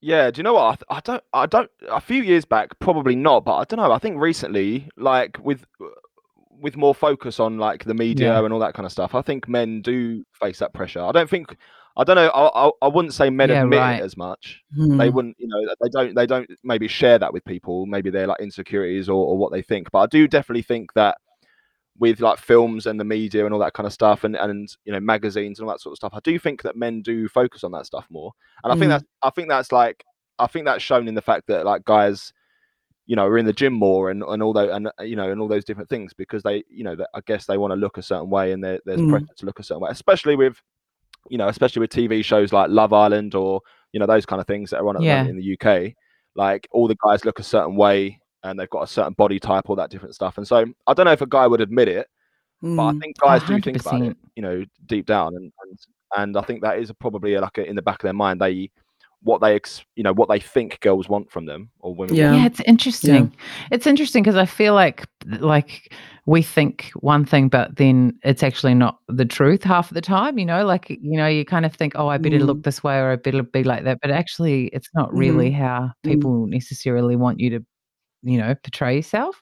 Yeah, 0.01 0.31
do 0.31 0.39
you 0.39 0.43
know 0.43 0.53
what? 0.53 0.63
I, 0.63 0.75
th- 0.75 0.87
I 0.91 0.99
don't. 1.01 1.23
I 1.33 1.45
don't. 1.45 1.71
A 1.89 1.99
few 1.99 2.23
years 2.23 2.45
back, 2.45 2.79
probably 2.79 3.17
not, 3.17 3.43
but 3.43 3.55
I 3.55 3.63
don't 3.65 3.79
know. 3.79 3.91
I 3.91 3.97
think 3.97 4.17
recently, 4.17 4.87
like 4.95 5.37
with 5.43 5.65
with 6.59 6.75
more 6.77 6.93
focus 6.95 7.39
on 7.39 7.57
like 7.57 7.83
the 7.85 7.93
media 7.93 8.27
Yeah. 8.33 8.43
and 8.43 8.53
all 8.53 8.59
that 8.59 8.73
kind 8.73 8.85
of 8.85 8.91
stuff, 8.91 9.15
I 9.15 9.21
think 9.21 9.47
men 9.47 9.81
do 9.81 10.23
face 10.33 10.59
that 10.59 10.73
pressure. 10.73 11.01
I 11.01 11.11
don't 11.11 11.29
think. 11.29 11.55
I 11.97 12.03
don't 12.03 12.15
know. 12.15 12.27
I 12.29 12.67
I, 12.67 12.71
I 12.83 12.87
wouldn't 12.87 13.13
say 13.13 13.29
men 13.29 13.49
Yeah, 13.49 13.63
admit 13.63 13.79
right. 13.79 13.99
it 13.99 14.03
as 14.03 14.15
much. 14.15 14.61
Hmm. 14.75 14.97
They 14.97 15.09
wouldn't. 15.09 15.35
You 15.39 15.47
know, 15.47 15.73
they 15.81 15.89
don't. 15.89 16.15
They 16.15 16.25
don't 16.25 16.49
maybe 16.63 16.87
share 16.87 17.17
that 17.19 17.33
with 17.33 17.43
people. 17.45 17.85
Maybe 17.85 18.09
they're 18.09 18.27
like 18.27 18.39
insecurities 18.39 19.09
or, 19.09 19.25
or 19.25 19.37
what 19.37 19.51
they 19.51 19.61
think. 19.61 19.89
But 19.91 19.99
I 19.99 20.05
do 20.07 20.27
definitely 20.27 20.61
think 20.61 20.93
that 20.93 21.17
with 21.97 22.21
like 22.21 22.39
films 22.39 22.85
and 22.85 22.97
the 22.99 23.03
media 23.03 23.43
and 23.43 23.53
all 23.53 23.59
that 23.59 23.73
kind 23.73 23.85
of 23.85 23.91
stuff 23.91 24.23
and 24.23 24.35
and 24.37 24.73
you 24.85 24.93
know 24.93 24.99
magazines 25.01 25.59
and 25.59 25.67
all 25.67 25.73
that 25.73 25.81
sort 25.81 25.91
of 25.91 25.97
stuff 25.97 26.13
i 26.15 26.19
do 26.23 26.39
think 26.39 26.61
that 26.61 26.77
men 26.77 27.01
do 27.01 27.27
focus 27.27 27.61
on 27.65 27.73
that 27.73 27.85
stuff 27.85 28.05
more 28.09 28.31
and 28.63 28.71
i 28.71 28.75
think 28.77 28.85
Mm. 28.85 28.91
that's 28.91 29.03
i 29.21 29.29
think 29.29 29.49
that's 29.49 29.73
like 29.73 30.01
i 30.37 30.47
think 30.47 30.63
that's 30.65 30.81
shown 30.81 31.09
in 31.09 31.13
the 31.15 31.21
fact 31.21 31.47
that 31.47 31.65
like 31.65 31.83
guys 31.83 32.31
you 33.09 33.15
know 33.15 33.25
are 33.25 33.37
in 33.39 33.45
the 33.45 33.53
gym 33.61 33.73
more 33.73 34.11
and 34.11 34.21
and 34.23 34.43
all 34.43 34.53
those, 34.53 34.69
and 34.71 34.87
uh, 34.87 35.03
you 35.03 35.15
know 35.15 35.31
and 35.31 35.41
all 35.41 35.47
those 35.47 35.65
different 35.65 35.89
things 35.89 36.13
because 36.13 36.43
they 36.43 36.63
you 36.69 36.83
know 36.83 36.95
i 37.15 37.21
guess 37.25 37.45
they 37.45 37.57
want 37.57 37.71
to 37.71 37.75
look 37.75 37.97
a 37.97 38.03
certain 38.03 38.29
way 38.29 38.51
and 38.53 38.63
there's 38.63 38.79
Mm. 38.87 39.09
pressure 39.09 39.33
to 39.35 39.45
look 39.47 39.59
a 39.59 39.63
certain 39.63 39.81
way 39.81 39.89
especially 39.91 40.35
with 40.35 40.61
you 41.29 41.37
know 41.39 41.47
especially 41.47 41.79
with 41.79 41.89
tv 41.89 42.23
shows 42.23 42.53
like 42.53 42.69
love 42.69 42.93
island 42.93 43.33
or 43.33 43.61
you 43.93 43.99
know 43.99 44.05
those 44.05 44.25
kind 44.25 44.39
of 44.39 44.45
things 44.47 44.69
that 44.69 44.79
are 44.79 44.87
on 44.87 44.95
at 44.95 45.01
Yeah. 45.03 45.23
moment 45.23 45.31
in 45.31 45.37
the 45.37 45.57
uk 45.59 45.93
like 46.35 46.67
all 46.71 46.87
the 46.87 46.97
guys 47.03 47.25
look 47.25 47.39
a 47.39 47.43
certain 47.43 47.75
way 47.75 48.19
and 48.43 48.59
they've 48.59 48.69
got 48.69 48.83
a 48.83 48.87
certain 48.87 49.13
body 49.13 49.39
type 49.39 49.69
all 49.69 49.75
that 49.75 49.89
different 49.89 50.13
stuff 50.15 50.37
and 50.37 50.47
so 50.47 50.65
i 50.87 50.93
don't 50.93 51.05
know 51.05 51.11
if 51.11 51.21
a 51.21 51.27
guy 51.27 51.47
would 51.47 51.61
admit 51.61 51.87
it 51.87 52.07
but 52.77 52.83
I 52.83 52.91
Mm. 52.91 52.99
think 53.01 53.17
guys 53.19 53.43
do 53.43 53.61
think 53.61 53.79
about 53.81 54.01
it, 54.03 54.17
you 54.35 54.41
know, 54.43 54.65
deep 54.87 55.05
down, 55.05 55.35
and 55.35 55.51
and, 55.63 55.79
and 56.17 56.37
I 56.37 56.41
think 56.41 56.61
that 56.61 56.77
is 56.79 56.91
probably 56.99 57.37
like 57.37 57.57
a, 57.57 57.65
in 57.65 57.75
the 57.77 57.81
back 57.81 57.99
of 57.99 58.03
their 58.03 58.13
mind. 58.13 58.41
They 58.41 58.69
what 59.23 59.41
they 59.41 59.53
ex, 59.55 59.83
you 59.95 60.03
know 60.03 60.13
what 60.13 60.29
they 60.29 60.39
think 60.39 60.79
girls 60.79 61.09
want 61.09 61.29
from 61.29 61.45
them 61.45 61.69
or 61.79 61.93
women. 61.93 62.15
Yeah. 62.15 62.35
Yeah, 62.35 62.45
it's 62.45 62.61
interesting. 62.61 63.35
It's 63.71 63.85
interesting 63.85 64.23
because 64.23 64.37
I 64.37 64.45
feel 64.45 64.73
like 64.73 65.05
like 65.39 65.93
we 66.25 66.41
think 66.41 66.89
one 67.01 67.25
thing, 67.25 67.49
but 67.49 67.75
then 67.75 68.17
it's 68.23 68.43
actually 68.43 68.75
not 68.75 68.99
the 69.07 69.25
truth 69.25 69.63
half 69.63 69.91
of 69.91 69.95
the 69.95 70.01
time. 70.01 70.39
You 70.39 70.45
know, 70.45 70.65
like 70.65 70.89
you 70.89 71.17
know, 71.17 71.27
you 71.27 71.43
kind 71.43 71.65
of 71.65 71.73
think, 71.73 71.93
oh, 71.95 72.07
I 72.07 72.17
better 72.17 72.39
look 72.39 72.59
Mm. 72.59 72.63
this 72.63 72.81
way 72.83 72.97
or 72.99 73.11
I 73.11 73.15
better 73.17 73.43
be 73.43 73.63
like 73.63 73.83
that, 73.83 73.99
but 74.01 74.09
actually, 74.11 74.67
it's 74.67 74.89
not 74.93 75.13
really 75.13 75.51
how 75.51 75.91
Mm. 76.05 76.11
people 76.11 76.47
necessarily 76.47 77.15
want 77.17 77.39
you 77.39 77.49
to, 77.51 77.65
you 78.23 78.37
know, 78.37 78.55
portray 78.63 78.95
yourself. 78.95 79.41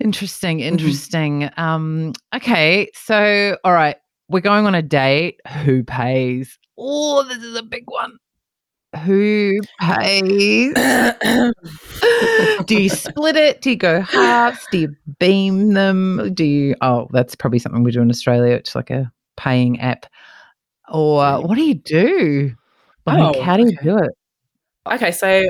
Interesting, 0.00 0.60
interesting. 0.60 1.50
Um, 1.56 2.12
okay, 2.34 2.90
so 2.94 3.56
all 3.64 3.72
right, 3.72 3.96
we're 4.28 4.40
going 4.40 4.66
on 4.66 4.74
a 4.74 4.82
date. 4.82 5.40
Who 5.64 5.84
pays? 5.84 6.58
Oh, 6.78 7.22
this 7.24 7.42
is 7.42 7.54
a 7.56 7.62
big 7.62 7.84
one. 7.86 8.16
Who 9.04 9.60
pays? 9.80 10.74
do 12.64 12.82
you 12.82 12.88
split 12.88 13.36
it? 13.36 13.62
Do 13.62 13.70
you 13.70 13.76
go 13.76 14.00
halves? 14.00 14.66
Do 14.72 14.78
you 14.78 14.96
Beem 15.18 15.74
them? 15.74 16.34
Do 16.34 16.44
you? 16.44 16.74
Oh, 16.80 17.08
that's 17.12 17.34
probably 17.34 17.60
something 17.60 17.84
we 17.84 17.92
do 17.92 18.02
in 18.02 18.10
Australia. 18.10 18.54
It's 18.54 18.74
like 18.74 18.90
a 18.90 19.12
paying 19.36 19.80
app. 19.80 20.06
Or 20.88 21.40
what 21.40 21.54
do 21.54 21.62
you 21.62 21.74
do? 21.74 22.52
Like, 23.06 23.36
Oh, 23.36 23.42
how 23.42 23.56
do 23.56 23.64
you 23.64 23.76
do 23.82 23.98
it? 23.98 24.10
Okay, 24.90 25.12
so 25.12 25.48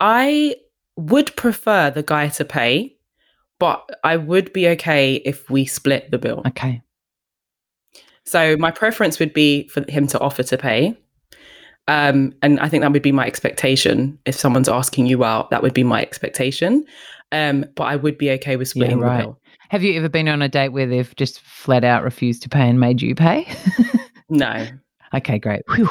I 0.00 0.56
would 0.96 1.36
prefer 1.36 1.90
the 1.90 2.02
guy 2.02 2.28
to 2.28 2.44
pay, 2.44 2.96
but 3.58 3.88
I 4.02 4.16
would 4.16 4.52
be 4.52 4.68
okay 4.68 5.16
if 5.16 5.50
we 5.50 5.66
split 5.66 6.10
the 6.10 6.18
bill. 6.18 6.42
Okay. 6.46 6.82
So 8.24 8.56
my 8.56 8.70
preference 8.70 9.18
would 9.18 9.32
be 9.32 9.68
for 9.68 9.84
him 9.90 10.06
to 10.08 10.18
offer 10.20 10.42
to 10.42 10.58
pay. 10.58 10.96
Um, 11.88 12.34
and 12.42 12.58
I 12.60 12.68
think 12.68 12.82
that 12.82 12.92
would 12.92 13.02
be 13.02 13.12
my 13.12 13.26
expectation. 13.26 14.18
If 14.24 14.34
someone's 14.34 14.68
asking 14.68 15.06
you 15.06 15.24
out, 15.24 15.50
that 15.50 15.62
would 15.62 15.74
be 15.74 15.84
my 15.84 16.02
expectation. 16.02 16.84
Um, 17.32 17.64
but 17.74 17.84
I 17.84 17.96
would 17.96 18.18
be 18.18 18.30
okay 18.32 18.56
with 18.56 18.68
splitting 18.68 19.00
right. 19.00 19.18
the 19.18 19.24
bill. 19.24 19.40
Have 19.68 19.82
you 19.82 19.94
ever 19.94 20.08
been 20.08 20.28
on 20.28 20.42
a 20.42 20.48
date 20.48 20.68
where 20.70 20.86
they've 20.86 21.14
just 21.16 21.40
flat 21.40 21.84
out 21.84 22.04
refused 22.04 22.42
to 22.42 22.48
pay 22.48 22.68
and 22.68 22.78
made 22.78 23.02
you 23.02 23.14
pay? 23.14 23.46
No, 24.28 24.66
okay, 25.14 25.38
great. 25.38 25.62
Whew. 25.74 25.90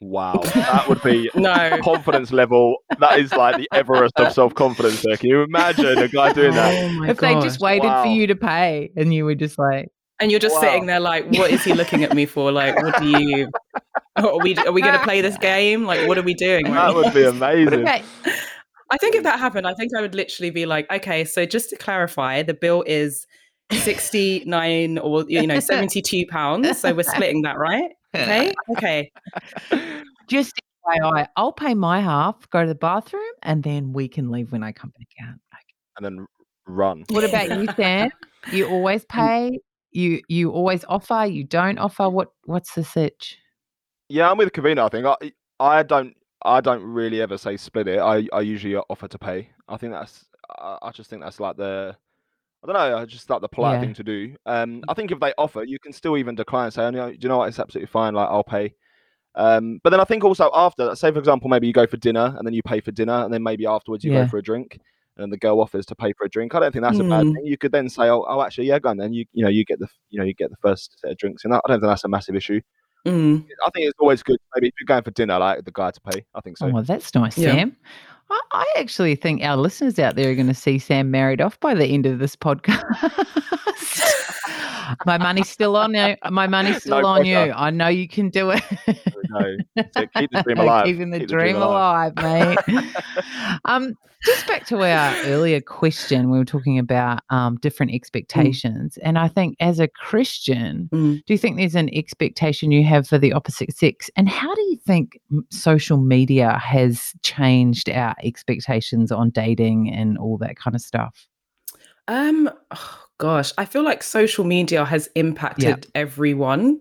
Wow, 0.00 0.40
that 0.54 0.88
would 0.88 1.02
be 1.02 1.30
no. 1.34 1.78
confidence 1.82 2.32
level. 2.32 2.76
That 2.98 3.20
is 3.20 3.32
like 3.32 3.56
the 3.56 3.68
Everest 3.72 4.18
of 4.18 4.32
self 4.32 4.54
confidence. 4.54 5.02
There, 5.02 5.16
can 5.16 5.28
you 5.28 5.42
imagine 5.42 5.98
a 5.98 6.08
guy 6.08 6.32
doing 6.32 6.54
that? 6.54 6.74
Oh 6.74 6.88
my 6.98 7.10
if 7.10 7.18
they 7.18 7.34
just 7.34 7.60
gosh. 7.60 7.80
waited 7.80 7.92
for 8.02 8.08
you 8.08 8.26
to 8.26 8.34
pay 8.34 8.90
and 8.96 9.14
you 9.14 9.24
were 9.24 9.34
just 9.34 9.58
like, 9.58 9.88
and 10.18 10.30
you're 10.30 10.40
just 10.40 10.56
Wow. 10.56 10.60
sitting 10.62 10.86
there 10.86 11.00
like, 11.00 11.26
what 11.32 11.50
is 11.50 11.62
he 11.62 11.72
looking 11.72 12.02
at 12.02 12.14
me 12.14 12.26
for? 12.26 12.50
Like, 12.50 12.76
what 12.82 12.98
do 12.98 13.06
you? 13.06 13.50
Oh, 14.16 14.38
are 14.38 14.42
we 14.42 14.56
are 14.56 14.72
we 14.72 14.82
going 14.82 14.94
to 14.94 15.04
play 15.04 15.20
this 15.20 15.38
game? 15.38 15.84
Like, 15.84 16.06
what 16.06 16.18
are 16.18 16.22
we 16.22 16.34
doing? 16.34 16.64
That 16.64 16.72
right 16.72 16.94
would 16.94 17.14
be 17.14 17.24
amazing. 17.24 17.80
okay, 17.80 18.02
I 18.90 18.98
think 18.98 19.14
if 19.14 19.22
that 19.22 19.38
happened, 19.38 19.66
I 19.66 19.74
think 19.74 19.92
I 19.96 20.00
would 20.00 20.14
literally 20.14 20.50
be 20.50 20.66
like, 20.66 20.90
okay, 20.90 21.24
so 21.24 21.46
just 21.46 21.70
to 21.70 21.76
clarify, 21.76 22.42
the 22.42 22.54
bill 22.54 22.84
is 22.86 23.26
69 23.72 24.98
or 24.98 25.24
you 25.28 25.46
know 25.46 25.60
72 25.60 26.26
pounds 26.26 26.78
so 26.78 26.92
we're 26.92 27.02
splitting 27.04 27.40
that 27.40 27.56
right 27.56 27.90
okay 28.14 28.52
okay 28.70 29.10
just 30.28 30.60
FYI, 30.86 31.28
I'll 31.36 31.52
pay 31.52 31.74
my 31.74 32.00
half, 32.00 32.48
go 32.50 32.62
to 32.62 32.68
the 32.68 32.74
bathroom, 32.74 33.22
and 33.42 33.62
then 33.62 33.92
we 33.92 34.08
can 34.08 34.30
leave 34.30 34.52
when 34.52 34.62
I 34.62 34.72
come 34.72 34.92
back 34.98 35.08
out. 35.28 35.36
And 35.96 36.04
then 36.04 36.26
run. 36.66 37.04
What 37.10 37.24
about 37.24 37.58
you, 37.58 37.68
Sam? 37.76 38.10
You 38.50 38.68
always 38.68 39.04
pay. 39.08 39.60
You 39.90 40.22
you 40.28 40.50
always 40.50 40.84
offer. 40.88 41.26
You 41.26 41.44
don't 41.44 41.78
offer. 41.78 42.08
What 42.08 42.28
what's 42.44 42.74
the 42.74 42.84
sitch? 42.84 43.38
Yeah, 44.08 44.30
I'm 44.30 44.38
with 44.38 44.52
Kavina. 44.52 44.84
I 44.84 44.88
think 44.88 45.06
I 45.06 45.32
I 45.78 45.82
don't 45.82 46.14
I 46.44 46.60
don't 46.60 46.82
really 46.82 47.20
ever 47.20 47.38
say 47.38 47.56
split 47.56 47.88
it. 47.88 47.98
I 47.98 48.26
I 48.32 48.40
usually 48.40 48.76
offer 48.76 49.08
to 49.08 49.18
pay. 49.18 49.50
I 49.68 49.76
think 49.76 49.92
that's 49.92 50.26
I, 50.50 50.78
I 50.82 50.90
just 50.90 51.08
think 51.10 51.22
that's 51.22 51.40
like 51.40 51.56
the 51.56 51.96
I 52.62 52.66
don't 52.66 52.74
know. 52.76 52.98
I 52.98 53.04
just 53.06 53.28
like 53.30 53.40
the 53.40 53.48
polite 53.48 53.74
Yeah. 53.74 53.80
thing 53.80 53.94
to 53.94 54.04
do. 54.04 54.36
Um, 54.46 54.82
I 54.88 54.94
think 54.94 55.10
if 55.10 55.20
they 55.20 55.32
offer, 55.38 55.64
you 55.64 55.78
can 55.80 55.92
still 55.92 56.16
even 56.16 56.34
decline 56.36 56.66
and 56.66 56.74
say, 56.74 56.84
"Oh, 56.84 56.90
no, 56.90 57.10
do 57.10 57.18
you 57.20 57.28
know 57.28 57.38
what? 57.38 57.48
It's 57.48 57.58
absolutely 57.58 57.88
fine. 57.88 58.14
Like 58.14 58.28
I'll 58.28 58.44
pay." 58.44 58.74
Um, 59.36 59.80
but 59.84 59.90
then 59.90 60.00
I 60.00 60.04
think 60.04 60.24
also 60.24 60.50
after, 60.54 60.94
say 60.96 61.12
for 61.12 61.18
example, 61.20 61.48
maybe 61.50 61.66
you 61.66 61.72
go 61.74 61.86
for 61.86 61.96
dinner 61.98 62.34
and 62.38 62.46
then 62.46 62.54
you 62.54 62.62
pay 62.62 62.80
for 62.80 62.92
dinner, 62.92 63.24
and 63.24 63.32
then 63.34 63.42
maybe 63.42 63.66
afterwards 63.66 64.04
you 64.04 64.12
Yeah. 64.12 64.24
go 64.24 64.30
for 64.30 64.38
a 64.38 64.42
drink, 64.42 64.74
and 65.16 65.22
then 65.24 65.30
the 65.30 65.38
girl 65.38 65.60
offers 65.60 65.86
to 65.86 65.96
pay 65.96 66.12
for 66.14 66.24
a 66.26 66.30
drink. 66.30 66.54
I 66.54 66.60
don't 66.60 66.72
think 66.72 66.84
that's 66.84 67.00
a 67.00 67.04
bad 67.04 67.24
Hmm. 67.24 67.34
thing. 67.34 67.46
You 67.46 67.58
could 67.58 67.72
then 67.72 67.88
say, 67.88 68.08
"Oh, 68.10 68.24
oh, 68.28 68.42
actually, 68.42 68.68
yeah, 68.68 68.78
go 68.80 68.90
on 68.90 68.98
then." 68.98 69.12
You 69.14 69.26
you 69.32 69.44
know 69.44 69.50
you 69.50 69.64
get 69.64 69.78
the 69.80 69.88
you 70.10 70.18
know 70.20 70.24
you 70.26 70.34
get 70.34 70.50
the 70.50 70.56
first 70.62 70.98
set 71.00 71.12
of 71.12 71.18
drinks, 71.18 71.44
and 71.44 71.54
I 71.54 71.60
don't 71.68 71.80
think 71.80 71.90
that's 71.90 72.04
a 72.04 72.08
massive 72.08 72.36
issue. 72.36 72.60
Mm. 73.06 73.44
I 73.66 73.70
think 73.70 73.88
it's 73.88 73.98
always 73.98 74.22
good. 74.22 74.38
Maybe 74.54 74.68
if 74.68 74.74
you're 74.78 74.86
going 74.86 75.02
for 75.02 75.10
dinner, 75.10 75.38
like 75.38 75.64
the 75.64 75.72
guy 75.72 75.90
to 75.90 76.00
pay. 76.00 76.24
I 76.34 76.40
think 76.40 76.56
so. 76.58 76.66
Oh, 76.66 76.70
well, 76.70 76.82
that's 76.82 77.14
nice, 77.14 77.36
Yeah. 77.36 77.52
Sam. 77.52 77.76
I, 78.30 78.40
I 78.52 78.64
actually 78.78 79.14
think 79.16 79.42
our 79.42 79.56
listeners 79.56 79.98
out 79.98 80.16
there 80.16 80.30
are 80.30 80.34
going 80.34 80.46
to 80.46 80.54
see 80.54 80.78
Sam 80.78 81.10
married 81.10 81.40
off 81.40 81.58
by 81.60 81.74
the 81.74 81.86
end 81.86 82.06
of 82.06 82.18
this 82.18 82.36
podcast. 82.36 82.82
My 85.06 85.18
money's 85.18 85.48
still 85.48 85.76
on 85.76 85.94
you. 85.94 86.16
My 86.30 86.46
money's 86.46 86.78
still 86.82 87.00
No 87.02 87.06
on 87.08 87.24
you. 87.24 87.36
I 87.36 87.70
know 87.70 87.88
you 87.88 88.08
can 88.08 88.28
do 88.30 88.50
it. 88.50 88.62
no, 89.30 89.56
so 89.94 90.06
keep 90.16 90.30
the 90.32 90.42
dream 90.44 90.58
alive. 90.58 90.84
Keeping 90.86 91.10
the 91.10 91.20
Keep 91.20 91.28
dream, 91.28 91.56
alive, 91.56 92.14
mate. 92.16 92.58
um, 93.64 93.94
just 94.24 94.46
back 94.46 94.66
to 94.66 94.82
our 94.84 95.16
earlier 95.24 95.60
question, 95.60 96.30
we 96.30 96.38
were 96.38 96.44
talking 96.44 96.78
about 96.78 97.20
um, 97.30 97.56
different 97.56 97.92
expectations, 97.92 98.96
and 98.98 99.18
I 99.18 99.26
think 99.28 99.56
as 99.60 99.80
a 99.80 99.88
Christian, 99.88 100.88
Mm. 100.92 101.24
do 101.24 101.32
you 101.32 101.38
think 101.38 101.56
there's 101.56 101.74
an 101.74 101.88
expectation 101.94 102.70
you 102.70 102.84
have 102.84 103.08
for 103.08 103.18
the 103.18 103.32
opposite 103.32 103.76
sex, 103.76 104.10
and 104.16 104.28
how 104.28 104.54
do 104.54 104.60
you 104.62 104.76
think 104.86 105.18
social 105.50 105.96
media 105.98 106.58
has 106.58 107.12
changed 107.22 107.88
our 107.90 108.14
expectations 108.22 109.10
on 109.10 109.30
dating 109.30 109.90
and 109.92 110.18
all 110.18 110.38
that 110.38 110.56
kind 110.56 110.76
of 110.76 110.80
stuff? 110.82 111.26
um 112.08 112.50
oh, 112.72 112.98
gosh 113.22 113.52
i 113.56 113.64
feel 113.64 113.84
like 113.84 114.02
social 114.02 114.44
media 114.44 114.84
has 114.84 115.08
impacted 115.14 115.86
everyone. 115.94 116.80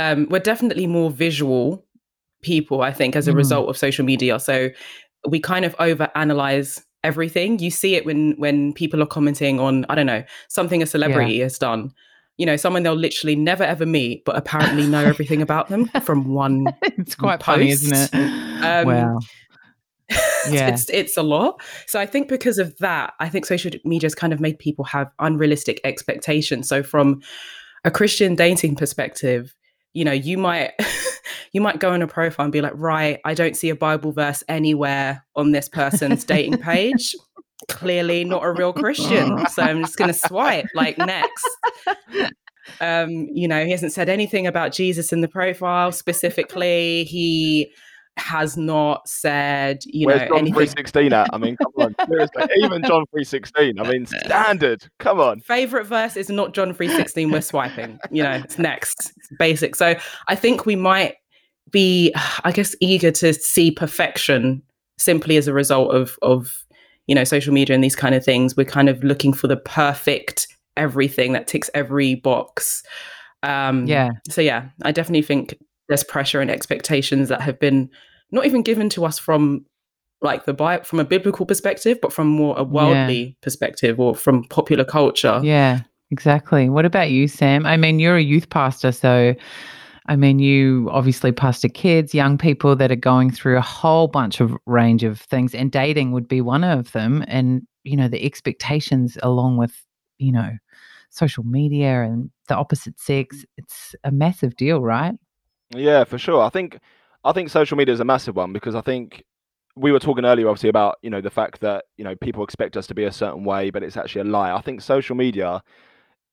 Um 0.00 0.18
we're 0.30 0.48
definitely 0.52 0.86
more 0.86 1.10
visual 1.10 1.62
people 2.42 2.82
i 2.82 2.92
think 2.92 3.16
as 3.16 3.26
a 3.28 3.32
Mm. 3.32 3.36
result 3.42 3.66
of 3.70 3.76
social 3.86 4.04
media. 4.12 4.38
So 4.38 4.56
we 5.32 5.38
kind 5.40 5.64
of 5.64 5.74
over 5.88 6.06
analyze 6.14 6.70
everything. 7.02 7.58
You 7.66 7.70
see 7.70 7.92
it 7.98 8.04
when 8.08 8.20
when 8.44 8.72
people 8.74 9.02
are 9.02 9.10
commenting 9.16 9.54
on 9.66 9.74
i 9.90 9.94
don't 9.96 10.10
know 10.14 10.22
something 10.48 10.82
a 10.82 10.86
celebrity 10.86 11.40
has 11.46 11.58
done. 11.58 11.82
You 12.40 12.46
know 12.48 12.56
someone 12.64 12.82
they'll 12.82 13.02
literally 13.08 13.36
never 13.50 13.64
ever 13.74 13.86
meet 13.86 14.24
but 14.26 14.34
apparently 14.36 14.84
know 14.94 15.04
everything 15.12 15.40
about 15.48 15.66
them 15.72 15.82
from 16.08 16.20
one 16.44 16.66
it's 16.82 17.14
quite 17.14 17.42
funny, 17.42 17.70
isn't 17.70 17.96
it? 18.14 18.30
Um, 18.70 18.86
wow. 18.88 19.18
Yeah. 20.52 20.68
it's 20.68 20.88
it's 20.90 21.16
a 21.16 21.22
lot. 21.22 21.60
So 21.86 22.00
I 22.00 22.06
think 22.06 22.28
because 22.28 22.58
of 22.58 22.76
that, 22.78 23.14
I 23.20 23.28
think 23.28 23.46
social 23.46 23.70
media's 23.84 24.14
kind 24.14 24.32
of 24.32 24.40
made 24.40 24.58
people 24.58 24.84
have 24.84 25.10
unrealistic 25.18 25.80
expectations. 25.84 26.68
So 26.68 26.82
from 26.82 27.22
a 27.84 27.90
Christian 27.90 28.34
dating 28.34 28.76
perspective, 28.76 29.54
you 29.92 30.04
know, 30.04 30.12
you 30.12 30.38
might 30.38 30.72
you 31.52 31.60
might 31.60 31.78
go 31.78 31.90
on 31.92 32.02
a 32.02 32.06
profile 32.06 32.44
and 32.44 32.52
be 32.52 32.60
like, 32.60 32.74
right, 32.74 33.20
I 33.24 33.34
don't 33.34 33.56
see 33.56 33.70
a 33.70 33.76
Bible 33.76 34.12
verse 34.12 34.42
anywhere 34.48 35.24
on 35.34 35.52
this 35.52 35.68
person's 35.68 36.24
dating 36.24 36.58
page. 36.58 37.14
Clearly 37.68 38.24
not 38.24 38.44
a 38.44 38.52
real 38.52 38.72
Christian. 38.72 39.44
So 39.50 39.62
I'm 39.62 39.80
just 39.80 39.96
gonna 39.96 40.12
swipe 40.12 40.66
like 40.74 40.98
next. 40.98 41.48
Um, 42.80 43.28
you 43.32 43.48
know, 43.48 43.64
he 43.64 43.70
hasn't 43.70 43.92
said 43.92 44.08
anything 44.08 44.46
about 44.46 44.72
Jesus 44.72 45.12
in 45.12 45.20
the 45.20 45.28
profile 45.28 45.92
specifically. 45.92 47.04
He 47.04 47.72
has 48.16 48.56
not 48.56 49.06
said, 49.08 49.80
you 49.84 50.06
Where's 50.06 50.22
know, 50.22 50.28
John 50.28 50.38
anything. 50.38 50.54
three 50.54 50.66
sixteen 50.66 51.12
at? 51.12 51.28
I 51.32 51.38
mean, 51.38 51.56
come 51.56 51.72
on, 51.78 51.94
seriously. 52.08 52.44
Even 52.62 52.82
John 52.82 53.04
three 53.10 53.24
sixteen. 53.24 53.78
I 53.78 53.90
mean, 53.90 54.06
standard. 54.06 54.88
Come 54.98 55.20
on. 55.20 55.40
Favorite 55.40 55.84
verse 55.86 56.16
is 56.16 56.28
not 56.30 56.54
John 56.54 56.74
3:16. 56.74 57.30
We're 57.30 57.40
swiping. 57.40 57.98
You 58.10 58.22
know, 58.22 58.32
it's 58.32 58.58
next. 58.58 59.12
It's 59.16 59.28
basic. 59.38 59.76
So 59.76 59.94
I 60.28 60.34
think 60.34 60.66
we 60.66 60.76
might 60.76 61.14
be, 61.70 62.12
I 62.44 62.52
guess, 62.52 62.74
eager 62.80 63.10
to 63.12 63.34
see 63.34 63.70
perfection 63.70 64.62
simply 64.98 65.36
as 65.36 65.46
a 65.46 65.52
result 65.52 65.94
of 65.94 66.18
of 66.22 66.64
you 67.06 67.14
know 67.14 67.24
social 67.24 67.52
media 67.52 67.74
and 67.74 67.84
these 67.84 67.96
kind 67.96 68.14
of 68.14 68.24
things. 68.24 68.56
We're 68.56 68.64
kind 68.64 68.88
of 68.88 69.02
looking 69.04 69.32
for 69.32 69.46
the 69.46 69.56
perfect 69.56 70.48
everything 70.76 71.32
that 71.32 71.46
ticks 71.46 71.70
every 71.74 72.14
box. 72.16 72.82
Um, 73.42 73.86
Yeah. 73.86 74.10
So 74.28 74.40
yeah, 74.40 74.68
I 74.82 74.92
definitely 74.92 75.22
think 75.22 75.54
there's 75.88 76.04
pressure 76.04 76.40
and 76.40 76.50
expectations 76.50 77.28
that 77.28 77.40
have 77.40 77.58
been 77.58 77.90
not 78.30 78.46
even 78.46 78.62
given 78.62 78.88
to 78.90 79.04
us 79.04 79.18
from 79.18 79.64
like 80.22 80.44
the 80.44 80.54
Bible 80.54 80.84
from 80.84 81.00
a 81.00 81.04
biblical 81.04 81.46
perspective, 81.46 81.98
but 82.00 82.12
from 82.12 82.28
more 82.28 82.58
a 82.58 82.64
worldly 82.64 83.36
perspective 83.42 84.00
or 84.00 84.14
from 84.14 84.44
popular 84.44 84.84
culture. 84.84 85.40
Yeah, 85.42 85.80
exactly. 86.10 86.68
What 86.68 86.84
about 86.84 87.10
you, 87.10 87.28
Sam? 87.28 87.66
I 87.66 87.76
mean, 87.76 88.00
you're 88.00 88.16
a 88.16 88.22
youth 88.22 88.48
pastor, 88.48 88.92
so 88.92 89.34
I 90.08 90.16
mean, 90.16 90.38
you 90.38 90.88
obviously 90.92 91.32
pastor 91.32 91.68
kids, 91.68 92.14
young 92.14 92.38
people 92.38 92.76
that 92.76 92.92
are 92.92 92.96
going 92.96 93.30
through 93.30 93.58
a 93.58 93.62
whole 93.62 94.06
bunch 94.08 94.40
of 94.40 94.56
range 94.66 95.02
of 95.02 95.20
things, 95.20 95.54
and 95.54 95.70
dating 95.70 96.12
would 96.12 96.28
be 96.28 96.40
one 96.40 96.64
of 96.64 96.92
them. 96.92 97.24
And 97.26 97.62
you 97.84 97.96
know, 97.96 98.08
the 98.08 98.24
expectations 98.24 99.18
along 99.22 99.58
with 99.58 99.74
you 100.18 100.32
know 100.32 100.50
social 101.10 101.44
media 101.44 102.02
and 102.02 102.30
the 102.48 102.56
opposite 102.56 102.98
sex, 102.98 103.44
it's 103.56 103.94
a 104.04 104.10
massive 104.10 104.56
deal, 104.56 104.80
right? 104.80 105.14
Yeah, 105.74 106.04
for 106.04 106.18
sure. 106.18 106.42
I 106.42 106.48
think 106.50 106.78
I 107.24 107.32
think 107.32 107.50
social 107.50 107.76
media 107.76 107.92
is 107.94 108.00
a 108.00 108.04
massive 108.04 108.36
one 108.36 108.52
because 108.52 108.74
I 108.74 108.80
think 108.80 109.24
we 109.74 109.92
were 109.92 109.98
talking 109.98 110.24
earlier, 110.24 110.48
obviously, 110.48 110.68
about 110.68 110.96
you 111.02 111.10
know 111.10 111.20
the 111.20 111.30
fact 111.30 111.60
that 111.60 111.84
you 111.96 112.04
know 112.04 112.14
people 112.16 112.44
expect 112.44 112.76
us 112.76 112.86
to 112.88 112.94
be 112.94 113.04
a 113.04 113.12
certain 113.12 113.44
way, 113.44 113.70
but 113.70 113.82
it's 113.82 113.96
actually 113.96 114.22
a 114.22 114.24
lie. 114.32 114.52
I 114.52 114.60
think 114.60 114.80
social 114.80 115.16
media, 115.16 115.62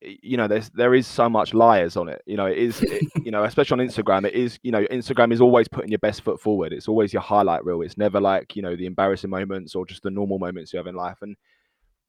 you 0.01 0.37
know, 0.37 0.47
there's 0.47 0.69
there 0.71 0.95
is 0.95 1.07
so 1.07 1.29
much 1.29 1.53
liars 1.53 1.97
on 1.97 2.09
it. 2.09 2.21
You 2.27 2.37
know, 2.37 2.47
it 2.47 2.57
is, 2.57 2.81
it, 2.83 3.03
you 3.25 3.31
know, 3.31 3.43
especially 3.45 3.81
on 3.81 3.87
Instagram, 3.89 4.25
it 4.27 4.33
is, 4.35 4.59
you 4.63 4.71
know, 4.71 4.85
Instagram 4.87 5.33
is 5.33 5.41
always 5.41 5.67
putting 5.69 5.91
your 5.91 5.99
best 5.99 6.21
foot 6.23 6.39
forward. 6.41 6.73
It's 6.73 6.87
always 6.89 7.13
your 7.13 7.23
highlight 7.23 7.65
reel. 7.65 7.81
It's 7.83 7.97
never 7.97 8.21
like 8.21 8.55
you 8.55 8.61
know 8.63 8.75
the 8.75 8.85
embarrassing 8.87 9.29
moments 9.31 9.75
or 9.75 9.85
just 9.85 10.03
the 10.03 10.11
normal 10.11 10.39
moments 10.39 10.73
you 10.73 10.77
have 10.77 10.87
in 10.87 10.95
life. 10.95 11.19
And 11.21 11.35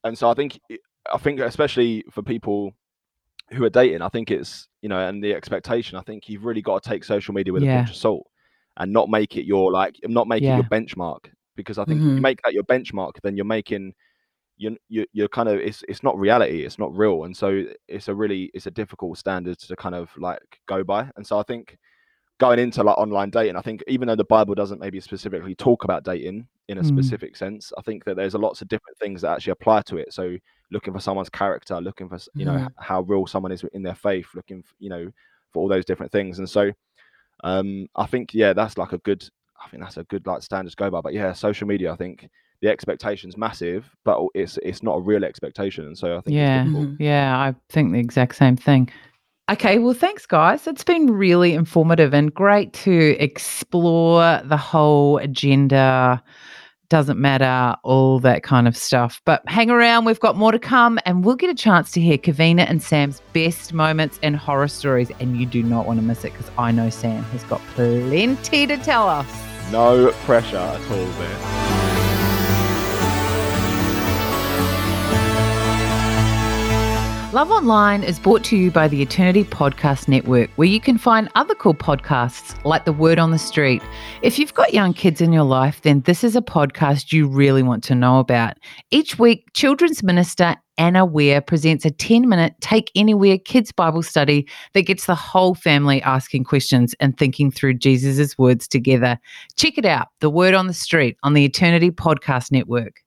and 0.04 0.16
so 0.18 0.30
I 0.30 0.34
think 0.34 0.60
I 1.12 1.18
think 1.18 1.40
especially 1.40 2.04
for 2.10 2.22
people 2.22 2.72
who 3.54 3.64
are 3.64 3.70
dating, 3.70 4.02
I 4.02 4.08
think 4.08 4.30
it's 4.30 4.68
you 4.82 4.88
know, 4.88 4.98
and 5.08 5.22
the 5.24 5.34
expectation. 5.34 5.98
I 5.98 6.02
think 6.02 6.28
you've 6.28 6.44
really 6.44 6.62
got 6.62 6.82
to 6.82 6.88
take 6.88 7.04
social 7.04 7.34
media 7.34 7.52
with 7.52 7.62
a 7.62 7.66
pinch 7.66 7.90
of 7.90 7.96
salt 7.96 8.26
and 8.76 8.92
not 8.92 9.08
make 9.08 9.36
it 9.36 9.46
your 9.46 9.72
like, 9.72 9.96
not 10.04 10.28
make 10.28 10.42
it 10.42 10.46
Yeah. 10.46 10.56
your 10.56 10.64
benchmark. 10.64 11.30
Because 11.56 11.78
I 11.78 11.84
think 11.84 12.00
if 12.02 12.14
you 12.16 12.20
make 12.22 12.40
that 12.42 12.52
your 12.54 12.64
benchmark, 12.64 13.12
then 13.22 13.36
you're 13.36 13.44
making 13.46 13.94
you 14.56 14.76
you 14.88 15.06
you're 15.12 15.28
kind 15.28 15.48
of 15.48 15.58
it's 15.60 15.82
it's 15.88 16.02
not 16.02 16.18
reality, 16.18 16.64
it's 16.64 16.78
not 16.78 16.96
real, 16.96 17.24
and 17.24 17.36
so 17.36 17.64
it's 17.88 18.08
a 18.08 18.14
really 18.14 18.50
it's 18.54 18.66
a 18.66 18.70
difficult 18.70 19.18
standard 19.18 19.58
to 19.58 19.76
kind 19.76 19.94
of 19.94 20.10
like 20.18 20.60
go 20.66 20.84
by. 20.84 21.10
And 21.16 21.26
so 21.26 21.38
I 21.38 21.42
think 21.44 21.76
going 22.38 22.58
into 22.58 22.82
like 22.82 22.98
online 22.98 23.30
dating, 23.30 23.56
I 23.56 23.62
think 23.62 23.82
even 23.88 24.08
though 24.08 24.16
the 24.16 24.24
Bible 24.24 24.54
doesn't 24.54 24.80
maybe 24.80 25.00
specifically 25.00 25.54
talk 25.54 25.84
about 25.84 26.04
dating 26.04 26.48
in 26.68 26.78
a 26.78 26.82
Mm. 26.82 26.86
specific 26.86 27.36
sense, 27.36 27.72
I 27.78 27.82
think 27.82 28.04
that 28.04 28.16
there's 28.16 28.34
a 28.34 28.38
lots 28.38 28.62
of 28.62 28.68
different 28.68 28.98
things 28.98 29.22
that 29.22 29.32
actually 29.32 29.52
apply 29.52 29.82
to 29.82 29.96
it. 29.98 30.12
So 30.12 30.36
looking 30.74 30.92
for 30.92 31.00
someone's 31.00 31.30
character, 31.30 31.80
looking 31.80 32.08
for 32.10 32.18
you 32.34 32.44
know 32.44 32.58
h- 32.58 32.68
how 32.78 33.00
real 33.02 33.26
someone 33.26 33.52
is 33.52 33.64
in 33.72 33.82
their 33.82 33.94
faith, 33.94 34.26
looking 34.34 34.58
f 34.58 34.74
you 34.78 34.90
know 34.90 35.10
for 35.52 35.60
all 35.62 35.68
those 35.68 35.86
different 35.86 36.12
things. 36.12 36.38
And 36.38 36.50
so 36.50 36.70
um, 37.42 37.86
I 37.96 38.06
think 38.06 38.34
yeah, 38.34 38.52
that's 38.52 38.76
like 38.76 38.92
a 38.92 38.98
good. 38.98 39.26
I 39.64 39.68
think 39.70 39.82
that's 39.82 39.96
a 39.96 40.04
good 40.04 40.26
like 40.26 40.42
standard 40.42 40.70
to 40.70 40.76
go 40.76 40.90
by. 40.90 41.00
But 41.00 41.14
yeah, 41.14 41.32
social 41.32 41.66
media, 41.66 41.90
I 41.92 41.96
think 41.96 42.28
the 42.60 42.68
expectation's 42.68 43.36
massive, 43.36 43.88
but 44.04 44.20
it's 44.34 44.58
it's 44.62 44.82
not 44.82 44.96
a 44.96 45.00
real 45.00 45.24
expectation, 45.24 45.86
and 45.86 45.96
so 45.96 46.16
I 46.18 46.20
think 46.20 46.36
Yeah. 46.36 46.64
it's. 46.66 46.74
Mhm. 46.74 46.96
Yeah, 46.98 47.38
I 47.38 47.54
think 47.70 47.92
the 47.92 47.98
exact 47.98 48.34
same 48.36 48.56
thing. 48.56 48.90
Okay, 49.50 49.78
well, 49.78 49.92
thanks, 49.94 50.24
guys. 50.24 50.66
It's 50.66 50.84
been 50.84 51.10
really 51.10 51.52
informative 51.52 52.14
and 52.14 52.32
great 52.32 52.72
to 52.84 53.14
explore 53.22 54.40
the 54.44 54.56
whole 54.56 55.18
agenda. 55.18 56.22
Doesn't 56.94 57.18
matter, 57.18 57.76
all 57.82 58.20
that 58.20 58.44
kind 58.44 58.68
of 58.68 58.76
stuff. 58.76 59.20
But 59.24 59.42
hang 59.48 59.68
around, 59.68 60.04
we've 60.04 60.20
got 60.20 60.36
more 60.36 60.52
to 60.52 60.60
come, 60.60 61.00
and 61.04 61.24
we'll 61.24 61.34
get 61.34 61.50
a 61.50 61.54
chance 61.54 61.90
to 61.90 62.00
hear 62.00 62.16
Kavina 62.16 62.70
and 62.70 62.80
Sam's 62.80 63.20
best 63.32 63.72
moments 63.72 64.20
and 64.22 64.36
horror 64.36 64.68
stories. 64.68 65.10
And 65.18 65.36
you 65.36 65.44
do 65.44 65.60
not 65.64 65.88
want 65.88 65.98
to 65.98 66.04
miss 66.04 66.24
it 66.24 66.32
because 66.32 66.52
I 66.56 66.70
know 66.70 66.90
Sam 66.90 67.24
has 67.24 67.42
got 67.42 67.60
plenty 67.74 68.68
to 68.68 68.76
tell 68.76 69.08
us. 69.08 69.26
No 69.72 70.12
pressure 70.24 70.56
at 70.56 70.90
all 70.92 71.04
there. 71.04 71.73
Love 77.34 77.50
Online 77.50 78.04
is 78.04 78.20
brought 78.20 78.44
to 78.44 78.56
you 78.56 78.70
by 78.70 78.86
the 78.86 79.02
Eternity 79.02 79.42
Podcast 79.42 80.06
Network, 80.06 80.50
where 80.54 80.68
you 80.68 80.80
can 80.80 80.96
find 80.96 81.28
other 81.34 81.56
cool 81.56 81.74
podcasts 81.74 82.54
like 82.64 82.84
The 82.84 82.92
Word 82.92 83.18
on 83.18 83.32
the 83.32 83.40
Street. 83.40 83.82
If 84.22 84.38
you've 84.38 84.54
got 84.54 84.72
young 84.72 84.92
kids 84.92 85.20
in 85.20 85.32
your 85.32 85.42
life, 85.42 85.82
then 85.82 86.02
this 86.02 86.22
is 86.22 86.36
a 86.36 86.40
podcast 86.40 87.12
you 87.12 87.26
really 87.26 87.64
want 87.64 87.82
to 87.84 87.96
know 87.96 88.20
about. 88.20 88.58
Each 88.92 89.18
week, 89.18 89.48
children's 89.52 90.00
minister 90.00 90.54
Anna 90.78 91.04
Ware 91.04 91.40
presents 91.40 91.84
a 91.84 91.90
10 91.90 92.28
minute 92.28 92.54
Take 92.60 92.92
Anywhere 92.94 93.38
kids 93.38 93.72
Bible 93.72 94.04
study 94.04 94.48
that 94.74 94.82
gets 94.82 95.06
the 95.06 95.16
whole 95.16 95.56
family 95.56 96.00
asking 96.02 96.44
questions 96.44 96.94
and 97.00 97.18
thinking 97.18 97.50
through 97.50 97.74
Jesus' 97.74 98.38
words 98.38 98.68
together. 98.68 99.18
Check 99.56 99.76
it 99.76 99.84
out, 99.84 100.06
The 100.20 100.30
Word 100.30 100.54
on 100.54 100.68
the 100.68 100.72
Street 100.72 101.16
on 101.24 101.32
the 101.32 101.44
Eternity 101.44 101.90
Podcast 101.90 102.52
Network. 102.52 103.03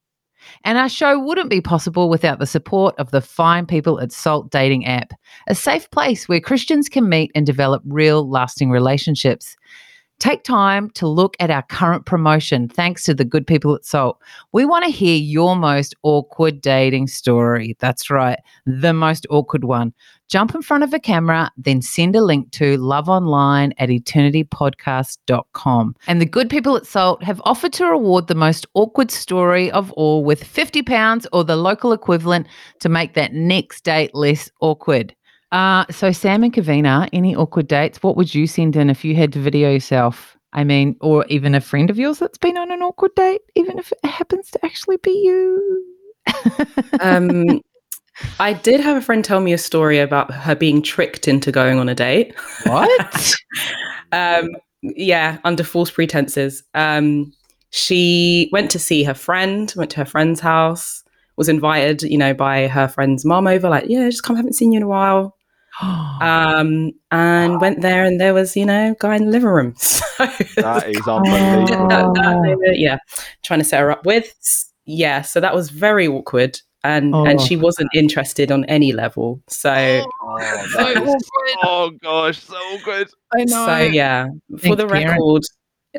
And 0.63 0.77
our 0.77 0.89
show 0.89 1.19
wouldn't 1.19 1.49
be 1.49 1.61
possible 1.61 2.09
without 2.09 2.39
the 2.39 2.45
support 2.45 2.95
of 2.97 3.11
the 3.11 3.21
fine 3.21 3.65
people 3.65 3.99
at 3.99 4.11
Salt 4.11 4.51
Dating 4.51 4.85
app, 4.85 5.13
a 5.47 5.55
safe 5.55 5.89
place 5.91 6.27
where 6.27 6.39
Christians 6.39 6.89
can 6.89 7.09
meet 7.09 7.31
and 7.35 7.45
develop 7.45 7.81
real, 7.85 8.29
lasting 8.29 8.69
relationships. 8.69 9.55
Take 10.19 10.43
time 10.43 10.89
to 10.91 11.07
look 11.07 11.37
at 11.39 11.51
our 11.51 11.61
current 11.61 12.07
promotion 12.07 12.67
thanks 12.67 13.03
to 13.03 13.13
the 13.13 13.23
good 13.23 13.45
people 13.45 13.75
at 13.75 13.85
Salt. 13.85 14.19
We 14.51 14.65
want 14.65 14.83
to 14.85 14.91
hear 14.91 15.15
your 15.15 15.55
most 15.55 15.93
awkward 16.01 16.59
dating 16.59 17.07
story. 17.07 17.77
That's 17.79 18.09
right, 18.09 18.39
the 18.65 18.93
most 18.93 19.27
awkward 19.29 19.63
one. 19.63 19.93
Jump 20.27 20.55
in 20.55 20.63
front 20.63 20.83
of 20.83 20.93
a 20.93 20.99
camera, 20.99 21.51
then 21.55 21.81
send 21.81 22.15
a 22.15 22.21
link 22.21 22.51
to 22.51 22.77
love 22.77 23.07
online 23.07 23.73
at 23.77 23.89
eternitypodcast.com. 23.89 25.95
And 26.07 26.19
the 26.19 26.25
good 26.25 26.49
people 26.49 26.75
at 26.75 26.87
Salt 26.87 27.23
have 27.23 27.41
offered 27.45 27.71
to 27.73 27.85
reward 27.85 28.27
the 28.27 28.35
most 28.35 28.65
awkward 28.73 29.11
story 29.11 29.71
of 29.71 29.91
all 29.93 30.25
with 30.25 30.43
£50 30.43 31.27
or 31.31 31.43
the 31.43 31.55
local 31.55 31.93
equivalent 31.93 32.47
to 32.79 32.89
make 32.89 33.13
that 33.13 33.33
next 33.33 33.83
date 33.83 34.15
less 34.15 34.49
awkward. 34.61 35.13
Uh, 35.51 35.85
so, 35.89 36.11
Sam 36.11 36.43
and 36.43 36.53
Kavina, 36.53 37.07
any 37.13 37.35
awkward 37.35 37.67
dates? 37.67 38.03
What 38.03 38.17
would 38.17 38.35
you 38.35 38.47
send 38.47 38.75
in 38.75 38.89
if 38.89 39.05
you 39.05 39.15
had 39.15 39.33
to 39.33 39.39
video 39.39 39.71
yourself? 39.71 40.37
I 40.53 40.63
mean, 40.63 40.95
or 41.01 41.25
even 41.27 41.55
a 41.55 41.61
friend 41.61 41.89
of 41.89 41.97
yours 41.97 42.19
that's 42.19 42.37
been 42.37 42.57
on 42.57 42.71
an 42.71 42.81
awkward 42.81 43.15
date, 43.15 43.41
even 43.55 43.77
if 43.77 43.91
it 43.91 44.09
happens 44.09 44.49
to 44.51 44.65
actually 44.65 44.97
be 44.97 45.11
you. 45.11 45.83
Um, 46.99 47.61
I 48.39 48.53
did 48.53 48.79
have 48.79 48.97
a 48.97 49.01
friend 49.01 49.23
tell 49.23 49.39
me 49.39 49.53
a 49.53 49.57
story 49.57 49.99
about 49.99 50.33
her 50.33 50.55
being 50.55 50.81
tricked 50.81 51.27
into 51.27 51.51
going 51.51 51.77
on 51.77 51.87
a 51.87 51.95
date. 51.95 52.33
what? 52.63 53.35
um, 54.11 54.49
yeah, 54.81 55.37
under 55.43 55.63
false 55.63 55.91
pretenses. 55.91 56.63
Um, 56.73 57.31
she 57.69 58.49
went 58.51 58.71
to 58.71 58.79
see 58.79 59.03
her 59.03 59.13
friend, 59.13 59.71
went 59.77 59.91
to 59.91 59.97
her 59.97 60.05
friend's 60.05 60.39
house, 60.39 61.03
was 61.35 61.49
invited, 61.49 62.01
you 62.03 62.17
know, 62.17 62.33
by 62.33 62.67
her 62.67 62.87
friend's 62.87 63.23
mom 63.23 63.45
over, 63.45 63.69
like, 63.69 63.85
yeah, 63.87 64.09
just 64.09 64.23
come, 64.23 64.35
haven't 64.35 64.53
seen 64.53 64.71
you 64.71 64.77
in 64.77 64.83
a 64.83 64.87
while. 64.87 65.36
Um, 66.19 66.91
and 67.11 67.61
went 67.61 67.81
there, 67.81 68.03
and 68.03 68.19
there 68.19 68.33
was, 68.33 68.55
you 68.57 68.65
know, 68.65 68.95
guy 68.99 69.15
in 69.15 69.25
the 69.25 69.31
living 69.31 69.49
room. 69.49 69.75
So 69.79 70.25
That 70.57 70.89
is 70.89 71.01
Oh. 71.07 71.17
unbelievable. 71.23 71.87
that- 71.89 72.13
that 72.15 72.41
they 72.43 72.55
were, 72.55 72.73
yeah, 72.73 72.97
trying 73.43 73.59
to 73.59 73.63
set 73.65 73.79
her 73.81 73.91
up 73.91 74.05
with. 74.05 74.33
Yeah, 74.85 75.21
so 75.21 75.39
that 75.39 75.53
was 75.53 75.69
very 75.69 76.07
awkward, 76.07 76.59
and 76.83 77.13
and 77.13 77.39
Oh. 77.39 77.43
she 77.45 77.55
wasn't 77.55 77.89
interested 77.93 78.51
on 78.51 78.65
any 78.65 78.91
level. 78.93 79.41
So 79.47 79.69
Oh, 80.23 80.37
that 80.39 81.03
is- 81.07 81.29
oh 81.63 81.91
gosh, 82.01 82.39
so 82.39 82.59
good. 82.83 83.09
I 83.35 83.43
know. 83.43 83.65
so 83.67 83.77
yeah, 83.77 84.27
for 84.59 84.75
the 84.75 84.87
Karen. 84.87 85.09
record, 85.11 85.43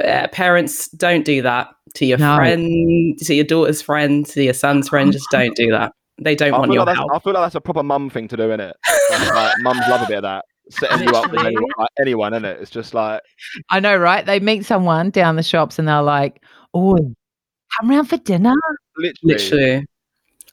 uh, 0.05 0.27
parents 0.33 0.89
don't 0.89 1.25
do 1.25 1.43
that 1.43 1.69
to 1.95 2.05
your 2.07 2.19
No. 2.19 2.37
friend, 2.37 3.17
to 3.21 3.35
your 3.35 3.45
daughter's 3.45 3.81
friend, 3.83 4.27
to 4.27 4.43
your 4.43 4.55
son's 4.55 4.89
friend. 4.89 5.13
Just 5.13 5.29
don't 5.31 5.55
do 5.55 5.71
that. 5.71 5.93
They 6.21 6.35
don't 6.35 6.55
I 6.55 6.59
want 6.59 6.69
feel, 6.69 6.75
your 6.75 6.85
like 6.85 6.97
that's, 6.97 6.99
help. 6.99 7.15
I 7.15 7.19
feel 7.21 7.33
like 7.33 7.45
that's 7.45 7.55
a 7.55 7.61
proper 7.61 7.83
mum 7.83 8.11
thing 8.11 8.29
to 8.29 8.37
do, 8.37 8.43
innit? 8.45 8.73
Like, 9.11 9.35
like, 9.35 9.59
mums 9.61 9.81
love 9.89 10.03
a 10.03 10.07
bit 10.07 10.19
of 10.19 10.23
that. 10.23 10.45
Setting 10.71 11.09
you 11.09 11.15
up 11.15 11.31
with 11.31 11.41
anyone, 11.41 11.71
like, 11.79 11.91
anyone, 12.01 12.33
innit? 12.33 12.61
It's 12.61 12.71
just 12.71 12.93
like, 12.93 13.23
I 13.71 13.81
know, 13.81 13.97
right? 13.97 14.27
They 14.27 14.41
meet 14.41 14.67
someone 14.67 15.11
down 15.11 15.37
the 15.37 15.43
shops 15.43 15.79
and 15.79 15.87
they're 15.87 16.03
like, 16.03 16.43
oh, 16.75 16.97
come 17.79 17.91
round 17.91 18.09
for 18.09 18.17
dinner. 18.19 18.55
literally. 18.97 19.17
Literally. 19.23 19.87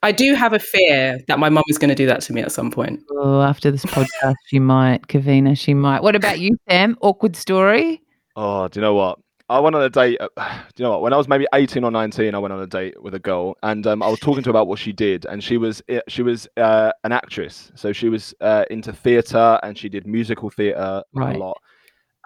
I 0.04 0.12
do 0.12 0.36
have 0.36 0.54
a 0.54 0.60
fear 0.60 1.20
that 1.28 1.40
my 1.40 1.50
mum 1.50 1.64
is 1.68 1.80
going 1.80 1.90
to 1.90 1.96
do 1.96 2.06
that 2.06 2.22
to 2.22 2.34
me 2.34 2.42
at 2.42 2.52
some 2.52 2.70
point. 2.70 3.02
Oh, 3.10 3.42
after 3.42 3.72
this 3.72 3.86
podcast, 3.86 4.36
she 4.48 4.60
might, 4.60 5.08
Kavina, 5.08 5.58
she 5.58 5.74
might. 5.74 6.04
What 6.04 6.16
about 6.16 6.40
you, 6.40 6.58
Sam? 6.70 6.96
Awkward 7.02 7.36
story? 7.36 8.04
Oh, 8.36 8.68
do 8.68 8.80
you 8.80 8.82
know 8.82 8.94
what? 8.94 9.18
I 9.48 9.60
went 9.60 9.76
on 9.76 9.84
a 9.84 9.90
date. 9.90 10.18
Uh, 10.20 10.30
do 10.76 10.84
you 10.84 10.84
know 10.84 10.92
what? 10.92 11.02
When 11.02 11.14
I 11.14 11.18
was 11.18 11.28
maybe 11.28 11.46
eighteen 11.54 11.84
or 11.84 11.92
nineteen, 11.92 12.36
I 12.36 12.40
went 12.40 12.54
on 12.54 12.62
a 12.62 12.68
date 12.68 13.02
with 13.02 13.14
a 13.14 13.20
girl, 13.20 13.56
and 13.64 13.86
um, 13.88 14.02
I 14.02 14.08
was 14.10 14.20
talking 14.20 14.44
to 14.44 14.48
her 14.48 14.52
about 14.52 14.68
what 14.68 14.80
she 14.80 14.92
did, 14.92 15.26
and 15.26 15.44
she 15.44 15.58
was 15.58 15.82
eh, 15.88 16.02
she 16.08 16.22
was 16.24 16.48
uh, 16.58 16.92
an 17.04 17.12
actress, 17.12 17.72
so 17.76 17.94
she 17.94 18.10
was 18.10 18.34
uh, 18.42 18.66
into 18.70 18.92
theatre, 18.92 19.60
and 19.64 19.78
she 19.78 19.90
did 19.90 20.08
musical 20.08 20.50
theatre 20.50 21.04
Right. 21.14 21.36
a 21.36 21.40
lot, 21.40 21.58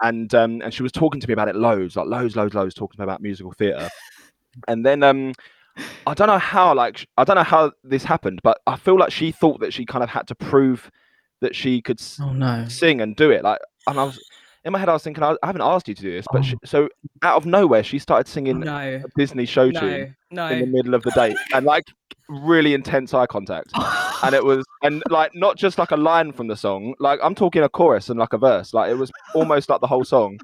and 0.02 0.34
um, 0.34 0.62
and 0.62 0.72
she 0.72 0.82
was 0.82 0.92
talking 0.92 1.20
to 1.20 1.28
me 1.28 1.32
about 1.32 1.48
it 1.48 1.56
loads, 1.56 1.96
like 1.96 2.06
loads, 2.06 2.36
loads, 2.36 2.54
loads, 2.54 2.74
talking 2.74 2.96
to 2.96 3.00
me 3.02 3.04
about 3.04 3.20
musical 3.20 3.52
theatre, 3.52 3.88
and 4.68 4.84
then 4.84 5.02
um, 5.02 5.34
I 6.06 6.14
don't 6.14 6.26
know 6.26 6.38
how, 6.38 6.74
like, 6.74 7.06
I 7.16 7.24
don't 7.24 7.36
know 7.36 7.42
how 7.42 7.72
this 7.84 8.04
happened, 8.04 8.40
but 8.42 8.58
I 8.66 8.76
feel 8.76 8.98
like 8.98 9.12
she 9.12 9.30
thought 9.30 9.60
that 9.60 9.72
she 9.72 9.84
kind 9.86 10.02
of 10.02 10.10
had 10.10 10.26
to 10.28 10.34
prove 10.34 10.90
that 11.40 11.54
she 11.54 11.80
could 11.80 12.00
Oh 12.20 12.32
no. 12.32 12.66
sing 12.68 13.00
and 13.00 13.14
do 13.16 13.30
it. 13.30 13.44
Like, 13.44 13.60
and 13.86 13.98
I 13.98 14.04
was 14.04 14.22
in 14.64 14.72
my 14.72 14.78
head, 14.78 14.88
I 14.88 14.92
was 14.92 15.02
thinking, 15.02 15.22
I, 15.22 15.32
I 15.42 15.46
haven't 15.46 15.62
asked 15.62 15.88
you 15.88 15.94
to 15.94 16.02
do 16.02 16.10
this, 16.12 16.26
but 16.32 16.40
Oh. 16.40 16.42
she, 16.42 16.56
so 16.64 16.88
out 17.22 17.36
of 17.36 17.46
nowhere, 17.46 17.82
she 17.82 17.98
started 17.98 18.28
Oh, 18.28 18.32
singing 18.32 18.60
no. 18.60 18.76
a 18.76 19.02
Disney 19.16 19.46
show 19.46 19.70
No. 19.70 19.80
tune 19.80 20.16
No. 20.30 20.48
in 20.48 20.60
the 20.60 20.66
middle 20.66 20.94
of 20.94 21.02
the 21.02 21.10
date, 21.12 21.36
and 21.54 21.64
like 21.64 21.84
really 22.28 22.74
intense 22.74 23.12
eye 23.14 23.26
contact. 23.26 23.70
And 24.22 24.34
it 24.34 24.44
was, 24.44 24.64
and 24.82 25.02
like 25.08 25.32
not 25.34 25.56
just 25.56 25.78
like 25.78 25.90
a 25.90 25.96
line 25.96 26.30
from 26.32 26.46
the 26.48 26.56
song, 26.56 26.94
like 27.00 27.18
I'm 27.22 27.34
talking 27.34 27.62
a 27.62 27.68
chorus 27.68 28.08
and 28.10 28.18
like 28.20 28.32
a 28.34 28.38
verse, 28.38 28.72
like 28.74 28.90
it 28.90 28.94
was 28.94 29.10
almost 29.34 29.68
like 29.70 29.80
the 29.80 29.86
whole 29.86 30.04
song. 30.04 30.38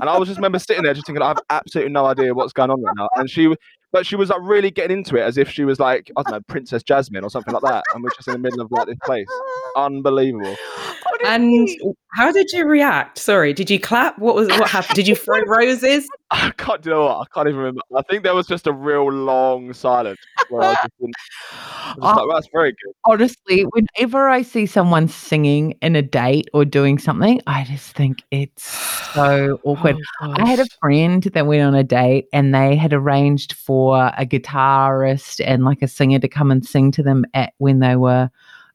And 0.00 0.08
I 0.08 0.16
was 0.18 0.26
just 0.28 0.38
remember 0.38 0.58
sitting 0.58 0.82
there 0.82 0.94
just 0.94 1.06
thinking, 1.06 1.22
I 1.22 1.28
have 1.28 1.38
absolutely 1.50 1.92
no 1.92 2.06
idea 2.06 2.32
what's 2.34 2.52
going 2.54 2.70
on 2.70 2.82
right 2.82 2.94
now. 2.96 3.08
And 3.16 3.28
she, 3.30 3.54
but 3.92 4.06
she 4.06 4.16
was 4.16 4.30
like 4.30 4.40
really 4.42 4.70
getting 4.70 4.98
into 4.98 5.16
it 5.16 5.20
as 5.20 5.36
if 5.36 5.50
she 5.50 5.64
was 5.64 5.78
like 5.78 6.10
I 6.16 6.22
don't 6.22 6.32
know 6.32 6.40
Princess 6.48 6.82
Jasmine 6.82 7.22
or 7.24 7.30
something 7.30 7.52
like 7.52 7.62
that, 7.62 7.84
and 7.94 8.02
we're 8.02 8.10
just 8.16 8.26
in 8.26 8.32
the 8.32 8.38
middle 8.38 8.62
of 8.62 8.72
like 8.72 8.86
this 8.86 8.98
place. 9.04 9.28
Unbelievable. 9.76 10.56
And 11.24 11.68
how 12.14 12.32
did 12.32 12.50
you 12.50 12.66
react? 12.66 13.18
Sorry, 13.18 13.52
did 13.52 13.70
you 13.70 13.78
clap? 13.78 14.18
What 14.18 14.34
was 14.34 14.48
what 14.48 14.68
happened? 14.68 14.96
Did 14.96 15.06
you 15.06 15.14
throw 15.16 15.40
roses? 15.42 16.08
I 16.30 16.50
can't 16.56 16.80
do 16.82 16.90
you 16.90 16.96
know 16.96 17.04
what 17.04 17.16
I 17.20 17.34
can't 17.34 17.48
even 17.48 17.58
remember. 17.58 17.82
I 17.96 18.02
think 18.02 18.22
there 18.22 18.34
was 18.34 18.46
just 18.46 18.66
a 18.66 18.72
real 18.72 19.10
long 19.10 19.72
silence 19.72 20.18
where 20.48 20.62
I 20.62 20.68
was 20.68 20.76
just, 20.76 20.94
in, 21.00 21.12
I 21.52 21.94
was 21.96 22.04
just 22.04 22.16
like, 22.16 22.28
that's 22.34 22.48
very 22.52 22.70
good. 22.70 22.94
Honestly, 23.04 23.62
whenever 23.62 24.28
I 24.28 24.42
see 24.42 24.66
someone 24.66 25.08
singing 25.08 25.72
in 25.82 25.94
a 25.94 26.02
date 26.02 26.48
or 26.54 26.64
doing 26.64 26.98
something, 26.98 27.40
I 27.46 27.64
just 27.64 27.94
think 27.94 28.22
it's 28.30 28.64
so 29.14 29.60
awkward. 29.64 29.96
Oh, 30.22 30.34
I 30.36 30.48
had 30.48 30.60
a 30.60 30.66
friend 30.80 31.22
that 31.22 31.46
went 31.46 31.62
on 31.62 31.74
a 31.74 31.84
date 31.84 32.26
and 32.32 32.54
they 32.54 32.76
had 32.76 32.92
arranged 32.92 33.52
for 33.52 34.12
a 34.16 34.24
guitarist 34.24 35.40
and 35.44 35.64
like 35.64 35.82
a 35.82 35.88
singer 35.88 36.18
to 36.18 36.28
come 36.28 36.50
and 36.50 36.64
sing 36.64 36.90
to 36.92 37.02
them 37.02 37.24
at 37.34 37.52
when 37.58 37.80
they 37.80 37.96
were 37.96 38.30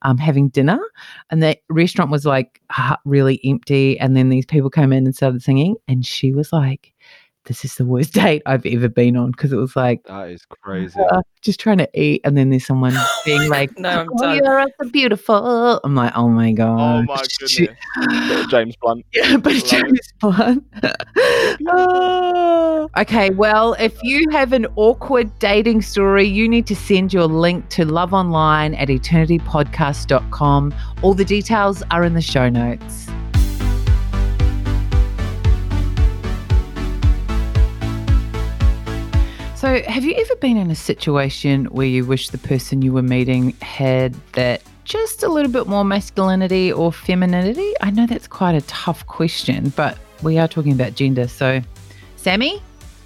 um, 0.05 0.17
having 0.19 0.49
dinner. 0.49 0.79
And 1.31 1.41
the 1.41 1.57
restaurant 1.69 2.11
was 2.11 2.25
like 2.25 2.61
really 3.05 3.41
empty. 3.43 3.99
And 3.99 4.15
then 4.15 4.29
these 4.29 4.45
people 4.45 4.69
came 4.69 4.93
in 4.93 5.05
and 5.05 5.15
started 5.15 5.41
singing. 5.41 5.75
And 5.87 6.05
she 6.05 6.31
was 6.31 6.53
like, 6.53 6.93
This 7.45 7.63
is 7.63 7.75
the 7.75 7.85
worst 7.85 8.13
date 8.15 8.41
I've 8.45 8.65
ever 8.65 8.89
been 8.89 9.15
on 9.15 9.31
because 9.31 9.51
it 9.53 9.57
was 9.57 9.75
like 9.75 10.03
That 10.05 10.29
is 10.29 10.45
crazy. 10.63 10.99
uh, 10.99 11.21
just 11.41 11.59
trying 11.59 11.77
to 11.77 11.89
eat. 11.93 12.21
And 12.23 12.35
then 12.37 12.49
there's 12.49 12.65
someone 12.65 12.95
being 13.23 13.49
like, 13.49 13.77
No, 13.77 13.89
I'm 14.01 14.09
Oh, 14.13 14.17
done. 14.21 14.37
you're 14.37 14.65
so 14.81 14.89
beautiful. 14.89 15.79
I'm 15.83 15.93
like, 15.95 16.11
Oh 16.15 16.27
my 16.29 16.51
God. 16.51 16.79
Oh 16.79 17.03
my 17.03 17.23
goodness. 17.39 18.47
James 18.49 18.75
Blunt. 18.81 19.05
yeah, 19.13 19.37
but 19.37 19.53
Love 19.53 19.63
it. 19.63 19.65
James 19.67 20.13
Blunt. 20.19 20.63
Oh. 21.67 22.89
Okay, 22.97 23.29
well, 23.31 23.73
if 23.79 23.93
you 24.03 24.25
have 24.31 24.53
an 24.53 24.65
awkward 24.75 25.37
dating 25.39 25.81
story, 25.81 26.25
you 26.25 26.47
need 26.47 26.65
to 26.67 26.75
send 26.75 27.13
your 27.13 27.25
link 27.25 27.67
to 27.69 27.85
Love 27.85 28.13
Online 28.13 28.73
at 28.75 28.87
eternitypodcast.com. 28.89 30.73
All 31.01 31.13
the 31.13 31.25
details 31.25 31.83
are 31.91 32.03
in 32.03 32.13
the 32.13 32.21
show 32.21 32.49
notes. 32.49 33.07
So, 39.55 39.81
have 39.83 40.03
you 40.03 40.13
ever 40.15 40.35
been 40.35 40.57
in 40.57 40.69
a 40.69 40.75
situation 40.75 41.65
where 41.65 41.87
you 41.87 42.03
wish 42.05 42.29
the 42.29 42.37
person 42.37 42.81
you 42.81 42.91
were 42.91 43.01
meeting 43.01 43.51
had 43.61 44.13
that 44.33 44.61
just 44.83 45.23
a 45.23 45.29
little 45.29 45.49
bit 45.49 45.65
more 45.65 45.85
masculinity 45.85 46.73
or 46.73 46.91
femininity? 46.91 47.73
I 47.79 47.89
know 47.89 48.05
that's 48.05 48.27
quite 48.27 48.53
a 48.53 48.61
tough 48.63 49.07
question, 49.07 49.71
but 49.77 49.97
we 50.21 50.37
are 50.37 50.49
talking 50.49 50.73
about 50.73 50.95
gender. 50.95 51.29
So, 51.29 51.61
Sammy? 52.17 52.61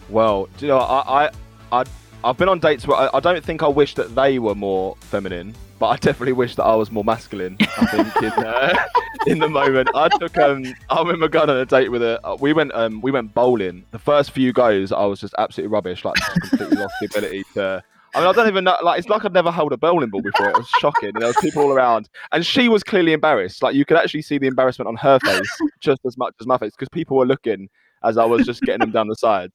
Well, 0.09 0.49
you 0.57 0.69
know, 0.69 0.79
I, 0.79 1.25
I, 1.25 1.31
I, 1.71 1.83
I've 2.23 2.38
been 2.38 2.49
on 2.49 2.60
dates 2.60 2.86
where 2.86 2.97
I, 2.97 3.10
I 3.13 3.19
don't 3.21 3.43
think 3.43 3.63
I 3.63 3.67
wish 3.67 3.95
that 3.95 4.13
they 4.13 4.39
were 4.39 4.55
more 4.55 4.97
feminine, 4.99 5.55
but 5.79 5.88
I 5.88 5.95
definitely 5.95 6.34
wish 6.34 6.55
that 6.55 6.63
I 6.63 6.75
was 6.75 6.91
more 6.91 7.05
masculine. 7.05 7.55
I 7.62 7.86
think 7.86 8.23
in, 8.23 8.45
uh, 8.45 8.86
in 9.27 9.39
the 9.39 9.47
moment, 9.47 9.89
I 9.95 10.10
took, 10.10 10.38
um, 10.38 10.65
I 10.89 10.99
remember 10.99 11.29
going 11.29 11.49
on 11.49 11.55
a 11.55 11.65
date 11.65 11.89
with 11.89 12.03
a, 12.03 12.19
uh, 12.27 12.36
we 12.39 12.51
went, 12.51 12.73
um, 12.73 12.99
we 12.99 13.12
went 13.12 13.34
bowling. 13.34 13.86
The 13.91 13.99
first 13.99 14.32
few 14.32 14.51
goes, 14.51 14.91
I 14.91 15.05
was 15.05 15.21
just 15.21 15.34
absolutely 15.38 15.71
rubbish, 15.71 16.03
like 16.03 16.15
completely 16.49 16.77
lost 16.77 16.95
the 16.99 17.05
ability 17.05 17.43
to. 17.53 17.84
I 18.13 18.19
mean, 18.19 18.27
I 18.27 18.32
don't 18.34 18.47
even 18.47 18.63
know. 18.63 18.75
Like, 18.84 18.99
it's 18.99 19.08
like 19.08 19.23
I'd 19.23 19.34
never 19.34 19.51
held 19.51 19.71
a 19.71 19.77
bowling 19.77 20.10
ball 20.10 20.21
before. 20.21 20.49
It 20.49 20.58
was 20.58 20.67
shocking. 20.79 21.12
And 21.13 21.21
there 21.21 21.27
was 21.27 21.38
people 21.38 21.62
all 21.62 21.71
around, 21.71 22.10
and 22.32 22.45
she 22.45 22.67
was 22.67 22.84
clearly 22.84 23.13
embarrassed. 23.13 23.62
Like, 23.62 23.75
you 23.75 23.86
could 23.86 23.97
actually 23.97 24.23
see 24.23 24.39
the 24.39 24.47
embarrassment 24.47 24.88
on 24.88 24.95
her 24.97 25.19
face 25.19 25.58
just 25.79 26.01
as 26.05 26.17
much 26.17 26.34
as 26.41 26.47
my 26.47 26.58
face, 26.58 26.71
because 26.71 26.89
people 26.89 27.17
were 27.17 27.25
looking 27.25 27.69
as 28.03 28.17
I 28.17 28.25
was 28.25 28.45
just 28.45 28.62
getting 28.63 28.79
them 28.79 28.91
down 28.91 29.08
the 29.08 29.15
sides. 29.15 29.53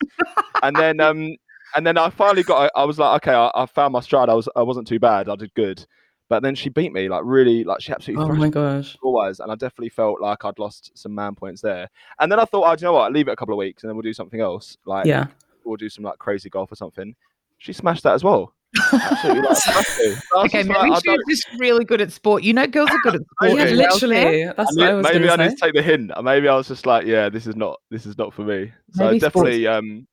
And 0.62 0.76
then, 0.76 1.00
um, 1.00 1.34
and 1.76 1.86
then 1.86 1.96
I 1.98 2.10
finally 2.10 2.42
got. 2.42 2.70
I 2.74 2.84
was 2.84 2.98
like, 2.98 3.22
okay, 3.22 3.34
I, 3.34 3.50
I 3.54 3.66
found 3.66 3.92
my 3.92 4.00
stride. 4.00 4.28
I 4.28 4.34
was, 4.34 4.48
I 4.56 4.62
wasn't 4.62 4.86
too 4.86 4.98
bad. 4.98 5.28
I 5.28 5.36
did 5.36 5.52
good. 5.54 5.84
But 6.28 6.42
then 6.42 6.54
she 6.54 6.70
beat 6.70 6.92
me, 6.92 7.08
like 7.10 7.20
really, 7.24 7.64
like 7.64 7.82
she 7.82 7.92
absolutely 7.92 8.24
Oh 8.24 8.34
my 8.34 8.48
gosh. 8.48 8.94
score-wise, 8.94 9.40
and 9.40 9.52
I 9.52 9.56
definitely 9.56 9.90
felt 9.90 10.22
like 10.22 10.42
I'd 10.44 10.58
lost 10.58 10.90
some 10.94 11.14
man 11.14 11.34
points 11.34 11.60
there. 11.60 11.88
And 12.18 12.32
then 12.32 12.40
I 12.40 12.46
thought, 12.46 12.64
oh, 12.70 12.74
do 12.74 12.80
you 12.80 12.86
know 12.86 12.94
what? 12.94 13.12
Leave 13.12 13.28
it 13.28 13.32
a 13.32 13.36
couple 13.36 13.52
of 13.52 13.58
weeks, 13.58 13.82
and 13.82 13.90
then 13.90 13.96
we'll 13.96 14.02
do 14.02 14.14
something 14.14 14.40
else. 14.40 14.78
Like, 14.86 15.04
Yeah. 15.04 15.26
we'll 15.64 15.76
do 15.76 15.90
some 15.90 16.02
like 16.02 16.18
crazy 16.18 16.48
golf 16.48 16.72
or 16.72 16.76
something. 16.76 17.14
She 17.58 17.74
smashed 17.74 18.02
that 18.04 18.14
as 18.14 18.24
well. 18.24 18.54
Like, 18.90 19.02
smashed 19.20 20.00
it. 20.00 20.18
I 20.34 20.42
was 20.42 20.44
Okay, 20.46 20.62
maybe 20.62 20.78
like, 20.90 21.06
I 21.06 21.14
she's 21.28 21.42
just 21.44 21.60
really 21.60 21.84
good 21.84 22.00
at 22.00 22.10
sport. 22.10 22.42
You 22.42 22.54
know, 22.54 22.66
girls 22.66 22.90
are 22.90 22.98
good 23.02 23.16
at 23.16 23.20
sport. 23.42 23.58
Yeah, 23.58 23.64
literally. 23.76 24.44
Sam. 24.44 24.54
That's 24.56 24.76
I 24.78 24.80
what 24.80 24.82
I 24.82 24.90
need- 24.90 24.96
was 24.96 25.04
maybe 25.04 25.24
I 25.28 25.36
going 25.36 25.40
need 25.40 25.44
to 25.50 25.54
to 25.56 25.60
take 25.60 25.74
the 25.74 25.82
hint. 25.82 26.10
Maybe 26.22 26.48
I 26.48 26.56
was 26.56 26.68
just 26.68 26.86
like, 26.86 27.06
yeah, 27.06 27.28
this 27.28 27.46
is 27.46 27.54
not 27.54 27.80
this 27.90 28.06
is 28.06 28.16
not 28.16 28.32
for 28.32 28.42
me. 28.42 28.72
So 28.92 29.04
Maybe 29.04 29.18
sports- 29.20 29.34
definitely, 29.34 29.66
um, 29.66 30.06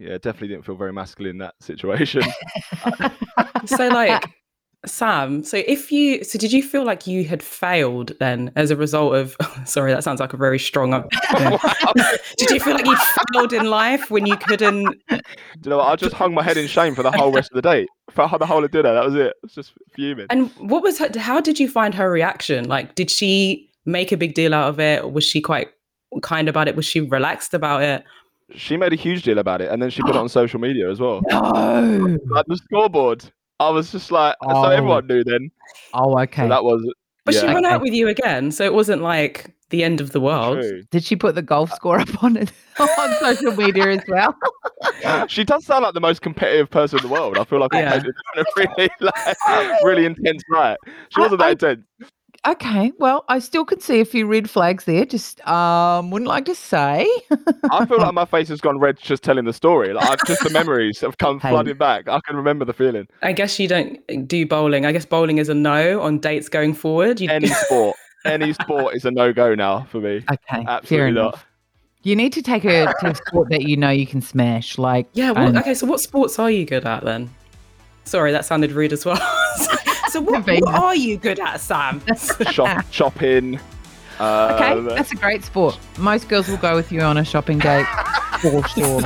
yeah, 0.00 0.16
definitely 0.18 0.48
didn't 0.48 0.64
feel 0.64 0.76
very 0.76 0.92
masculine 0.92 1.32
in 1.32 1.38
that 1.38 1.54
situation. 1.60 2.22
So, 3.66 3.88
like, 3.88 4.24
Sam, 4.86 5.44
so 5.44 5.58
if 5.66 5.92
you, 5.92 6.24
so 6.24 6.38
did 6.38 6.50
you 6.50 6.62
feel 6.62 6.84
like 6.84 7.06
you 7.06 7.24
had 7.24 7.42
failed 7.42 8.12
then 8.18 8.50
as 8.56 8.70
a 8.70 8.76
result 8.76 9.14
of, 9.14 9.36
sorry, 9.66 9.92
that 9.92 10.02
sounds 10.02 10.18
like 10.18 10.32
a 10.32 10.38
very 10.38 10.58
strong, 10.58 10.92
yeah. 11.34 11.58
did 12.38 12.50
you 12.50 12.58
feel 12.58 12.74
like 12.74 12.86
you 12.86 12.96
failed 13.32 13.52
in 13.52 13.66
life 13.66 14.10
when 14.10 14.24
you 14.24 14.36
couldn't, 14.38 14.84
Do 15.10 15.20
you 15.64 15.70
know 15.70 15.76
what? 15.76 15.88
I 15.88 15.96
just 15.96 16.14
hung 16.14 16.32
my 16.32 16.42
head 16.42 16.56
in 16.56 16.66
shame 16.66 16.94
for 16.94 17.02
the 17.02 17.12
whole 17.12 17.30
rest 17.30 17.50
of 17.52 17.56
the 17.56 17.62
day. 17.62 17.86
For 18.10 18.26
the 18.38 18.46
whole 18.46 18.64
of 18.64 18.70
dinner, 18.70 18.94
that 18.94 19.04
was 19.04 19.14
it. 19.14 19.34
It's 19.44 19.54
just 19.54 19.72
fuming. 19.94 20.26
and 20.30 20.50
what 20.58 20.82
was 20.82 20.98
her, 20.98 21.10
how 21.18 21.40
did 21.40 21.60
you 21.60 21.68
find 21.68 21.94
her 21.94 22.10
reaction? 22.10 22.66
Like, 22.66 22.94
did 22.94 23.10
she 23.10 23.70
make 23.84 24.10
a 24.10 24.16
big 24.16 24.34
deal 24.34 24.54
out 24.54 24.70
of 24.70 24.80
it? 24.80 25.04
Or 25.04 25.08
was 25.10 25.24
she 25.24 25.42
quite 25.42 25.68
kind 26.22 26.48
about 26.48 26.68
it? 26.68 26.76
Was 26.76 26.86
she 26.86 27.00
relaxed 27.00 27.52
about 27.52 27.82
it? 27.82 28.04
She 28.54 28.76
made 28.76 28.92
a 28.92 28.96
huge 28.96 29.22
deal 29.22 29.38
about 29.38 29.60
it, 29.60 29.70
and 29.70 29.80
then 29.82 29.90
she 29.90 30.02
put 30.02 30.10
it 30.10 30.16
on 30.16 30.28
social 30.40 30.60
media 30.60 30.90
as 30.90 31.00
well. 31.00 31.20
No. 31.28 32.18
Like 32.26 32.46
the 32.46 32.56
scoreboard. 32.56 33.24
I 33.58 33.68
was 33.70 33.92
just 33.92 34.10
like, 34.10 34.36
Oh. 34.42 34.64
so 34.64 34.70
everyone 34.70 35.06
knew 35.06 35.22
then. 35.24 35.50
Oh, 35.94 36.18
okay. 36.20 36.44
So 36.44 36.48
that 36.48 36.64
was 36.64 36.82
But 37.26 37.34
she 37.34 37.44
went 37.46 37.66
Okay. 37.66 37.74
out 37.74 37.82
with 37.82 37.92
you 37.92 38.08
again. 38.08 38.50
So 38.52 38.64
it 38.64 38.72
wasn't 38.72 39.02
like 39.02 39.54
the 39.68 39.84
end 39.84 40.00
of 40.00 40.12
the 40.12 40.20
world. 40.20 40.58
true. 40.60 40.82
Did 40.90 41.04
she 41.04 41.14
put 41.14 41.34
the 41.34 41.42
golf 41.42 41.70
score 41.74 42.00
up 42.00 42.24
on 42.24 42.36
it 42.36 42.50
on 42.80 43.14
social 43.20 43.54
media 43.54 43.88
as 43.90 44.02
well? 44.08 44.34
She 45.28 45.44
does 45.44 45.64
sound 45.66 45.84
like 45.84 45.92
the 45.94 46.00
most 46.00 46.22
competitive 46.22 46.70
person 46.70 46.98
in 46.98 47.02
the 47.06 47.12
world. 47.12 47.36
I 47.38 47.44
feel 47.44 47.60
like 47.60 47.72
Yeah. 47.74 47.92
I 47.94 47.96
made 47.98 48.06
a 48.36 48.44
really, 48.56 48.90
like, 49.00 49.36
really 49.84 50.04
intense 50.06 50.42
night. 50.50 50.78
She 51.10 51.20
wasn't 51.20 51.42
I- 51.42 51.54
that 51.54 51.64
intense. 51.70 51.86
Okay, 52.46 52.90
well, 52.98 53.26
I 53.28 53.38
still 53.38 53.66
could 53.66 53.82
see 53.82 54.00
a 54.00 54.04
few 54.06 54.26
red 54.26 54.48
flags 54.48 54.84
there. 54.84 55.04
Just 55.04 55.46
um, 55.46 56.10
wouldn't 56.10 56.26
like 56.28 56.46
to 56.46 56.54
say. 56.54 57.06
I 57.70 57.84
feel 57.84 57.98
like 57.98 58.14
my 58.14 58.24
face 58.24 58.48
has 58.48 58.62
gone 58.62 58.78
red 58.78 58.96
just 58.98 59.22
telling 59.22 59.44
the 59.44 59.52
story. 59.52 59.92
Like 59.92 60.08
I've, 60.08 60.26
just 60.26 60.42
the 60.42 60.48
memories 60.54 61.00
have 61.00 61.18
come 61.18 61.38
Hey. 61.38 61.50
flooding 61.50 61.76
back. 61.76 62.08
I 62.08 62.18
can 62.26 62.36
remember 62.36 62.64
the 62.64 62.72
feeling. 62.72 63.08
I 63.20 63.32
guess 63.32 63.58
you 63.58 63.68
don't 63.68 64.26
do 64.26 64.46
bowling. 64.46 64.86
I 64.86 64.92
guess 64.92 65.04
bowling 65.04 65.36
is 65.36 65.50
a 65.50 65.54
no 65.54 66.00
on 66.00 66.18
dates 66.18 66.48
going 66.48 66.72
forward. 66.72 67.20
You, 67.20 67.28
Any 67.28 67.48
sport, 67.66 67.96
any 68.24 68.54
sport 68.54 68.94
is 68.96 69.04
a 69.04 69.10
no 69.10 69.34
go 69.34 69.54
now 69.54 69.82
for 69.90 70.00
me. 70.00 70.16
Okay, 70.30 70.38
fair 70.48 70.64
Absolutely 70.66 71.08
enough. 71.10 71.32
not. 71.34 71.44
You 72.04 72.16
need 72.16 72.32
to 72.32 72.40
take 72.42 72.62
her 72.62 72.90
to 73.00 73.06
a 73.10 73.14
sport 73.14 73.50
that 73.50 73.64
you 73.64 73.76
know 73.76 73.90
you 73.90 74.06
can 74.06 74.22
smash. 74.22 74.78
Like 74.78 75.06
yeah. 75.12 75.32
What, 75.32 75.48
um, 75.48 75.56
okay. 75.58 75.74
So 75.74 75.86
what 75.86 76.00
sports 76.00 76.38
are 76.38 76.50
you 76.50 76.64
good 76.64 76.86
at 76.86 77.04
then? 77.04 77.28
Sorry, 78.04 78.32
that 78.32 78.46
sounded 78.46 78.72
rude 78.72 78.94
as 78.94 79.04
well. 79.04 79.18
So 80.10 80.20
what, 80.20 80.44
what 80.44 80.66
are 80.66 80.96
you 80.96 81.16
good 81.16 81.38
at, 81.38 81.60
Sam? 81.60 82.02
Shop, 82.50 82.84
shopping. 82.90 83.60
Um, 84.18 84.54
okay, 84.54 84.80
that's 84.96 85.12
a 85.12 85.14
great 85.14 85.44
sport. 85.44 85.78
Most 85.98 86.28
girls 86.28 86.48
will 86.48 86.56
go 86.56 86.74
with 86.74 86.90
you 86.90 87.00
on 87.00 87.16
a 87.16 87.24
shopping 87.24 87.60
date 87.60 87.86
for 88.40 88.66
sure. 88.66 89.02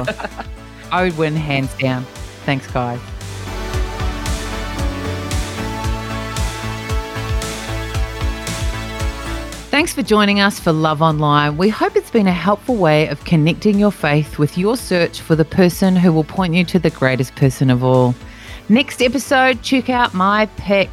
I 0.91 1.05
would 1.05 1.19
win 1.19 1.37
hands 1.37 1.75
down. 1.75 2.05
Thanks, 2.47 2.67
guys. 2.69 2.99
Thanks 9.71 9.93
for 9.93 10.03
joining 10.03 10.41
us 10.41 10.59
for 10.59 10.73
Love 10.73 11.03
Online. 11.03 11.59
We 11.59 11.69
hope 11.69 11.97
it's 11.97 12.11
been 12.11 12.29
a 12.29 12.33
helpful 12.33 12.77
way 12.77 13.09
of 13.09 13.23
connecting 13.27 13.79
your 13.79 13.93
faith 13.93 14.39
with 14.39 14.57
your 14.57 14.79
search 14.79 15.21
for 15.21 15.37
the 15.37 15.45
person 15.45 15.97
who 15.97 16.15
will 16.15 16.25
point 16.25 16.55
you 16.55 16.65
to 16.65 16.79
the 16.79 16.91
greatest 16.91 17.35
person 17.35 17.69
of 17.69 17.85
all. 17.85 18.15
Next 18.69 19.03
episode, 19.03 19.61
check 19.63 19.91
out 19.91 20.15
my 20.15 20.47
pick. 20.57 20.89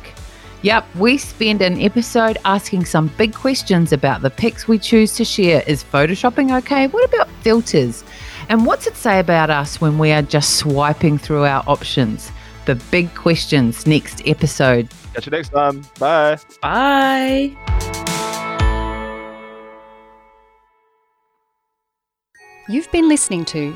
Yep, 0.64 0.96
we 0.98 1.18
spend 1.18 1.62
an 1.62 1.82
episode 1.82 2.38
asking 2.44 2.86
some 2.86 3.08
big 3.18 3.34
questions 3.34 3.94
about 3.94 4.22
the 4.22 4.30
pics 4.30 4.68
we 4.68 4.78
choose 4.78 5.16
to 5.16 5.26
share. 5.26 5.64
Is 5.66 5.84
photoshopping 5.84 6.56
okay? 6.60 6.88
What 6.88 7.06
about 7.06 7.30
filters? 7.42 8.04
And 8.50 8.66
what's 8.66 8.88
it 8.88 8.96
say 8.98 9.20
about 9.20 9.50
us 9.50 9.80
when 9.80 9.98
we 9.98 10.12
are 10.12 10.22
just 10.22 10.58
swiping 10.58 11.18
through 11.18 11.46
our 11.46 11.64
options? 11.66 12.30
The 12.66 12.76
big 12.92 13.16
questions 13.16 13.88
next 13.88 14.22
episode. 14.28 14.90
Catch 15.14 15.26
you 15.28 15.32
next 15.32 15.50
time. 15.50 15.84
Bye. 15.98 16.38
Bye. 16.62 17.56
You've 22.70 22.92
been 22.92 23.08
listening 23.10 23.46
to 23.46 23.76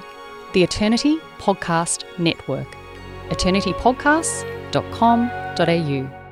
the 0.54 0.64
Eternity 0.64 1.18
Podcast 1.40 2.04
Network, 2.20 2.75
eternitypodcasts.com.au. 3.30 6.25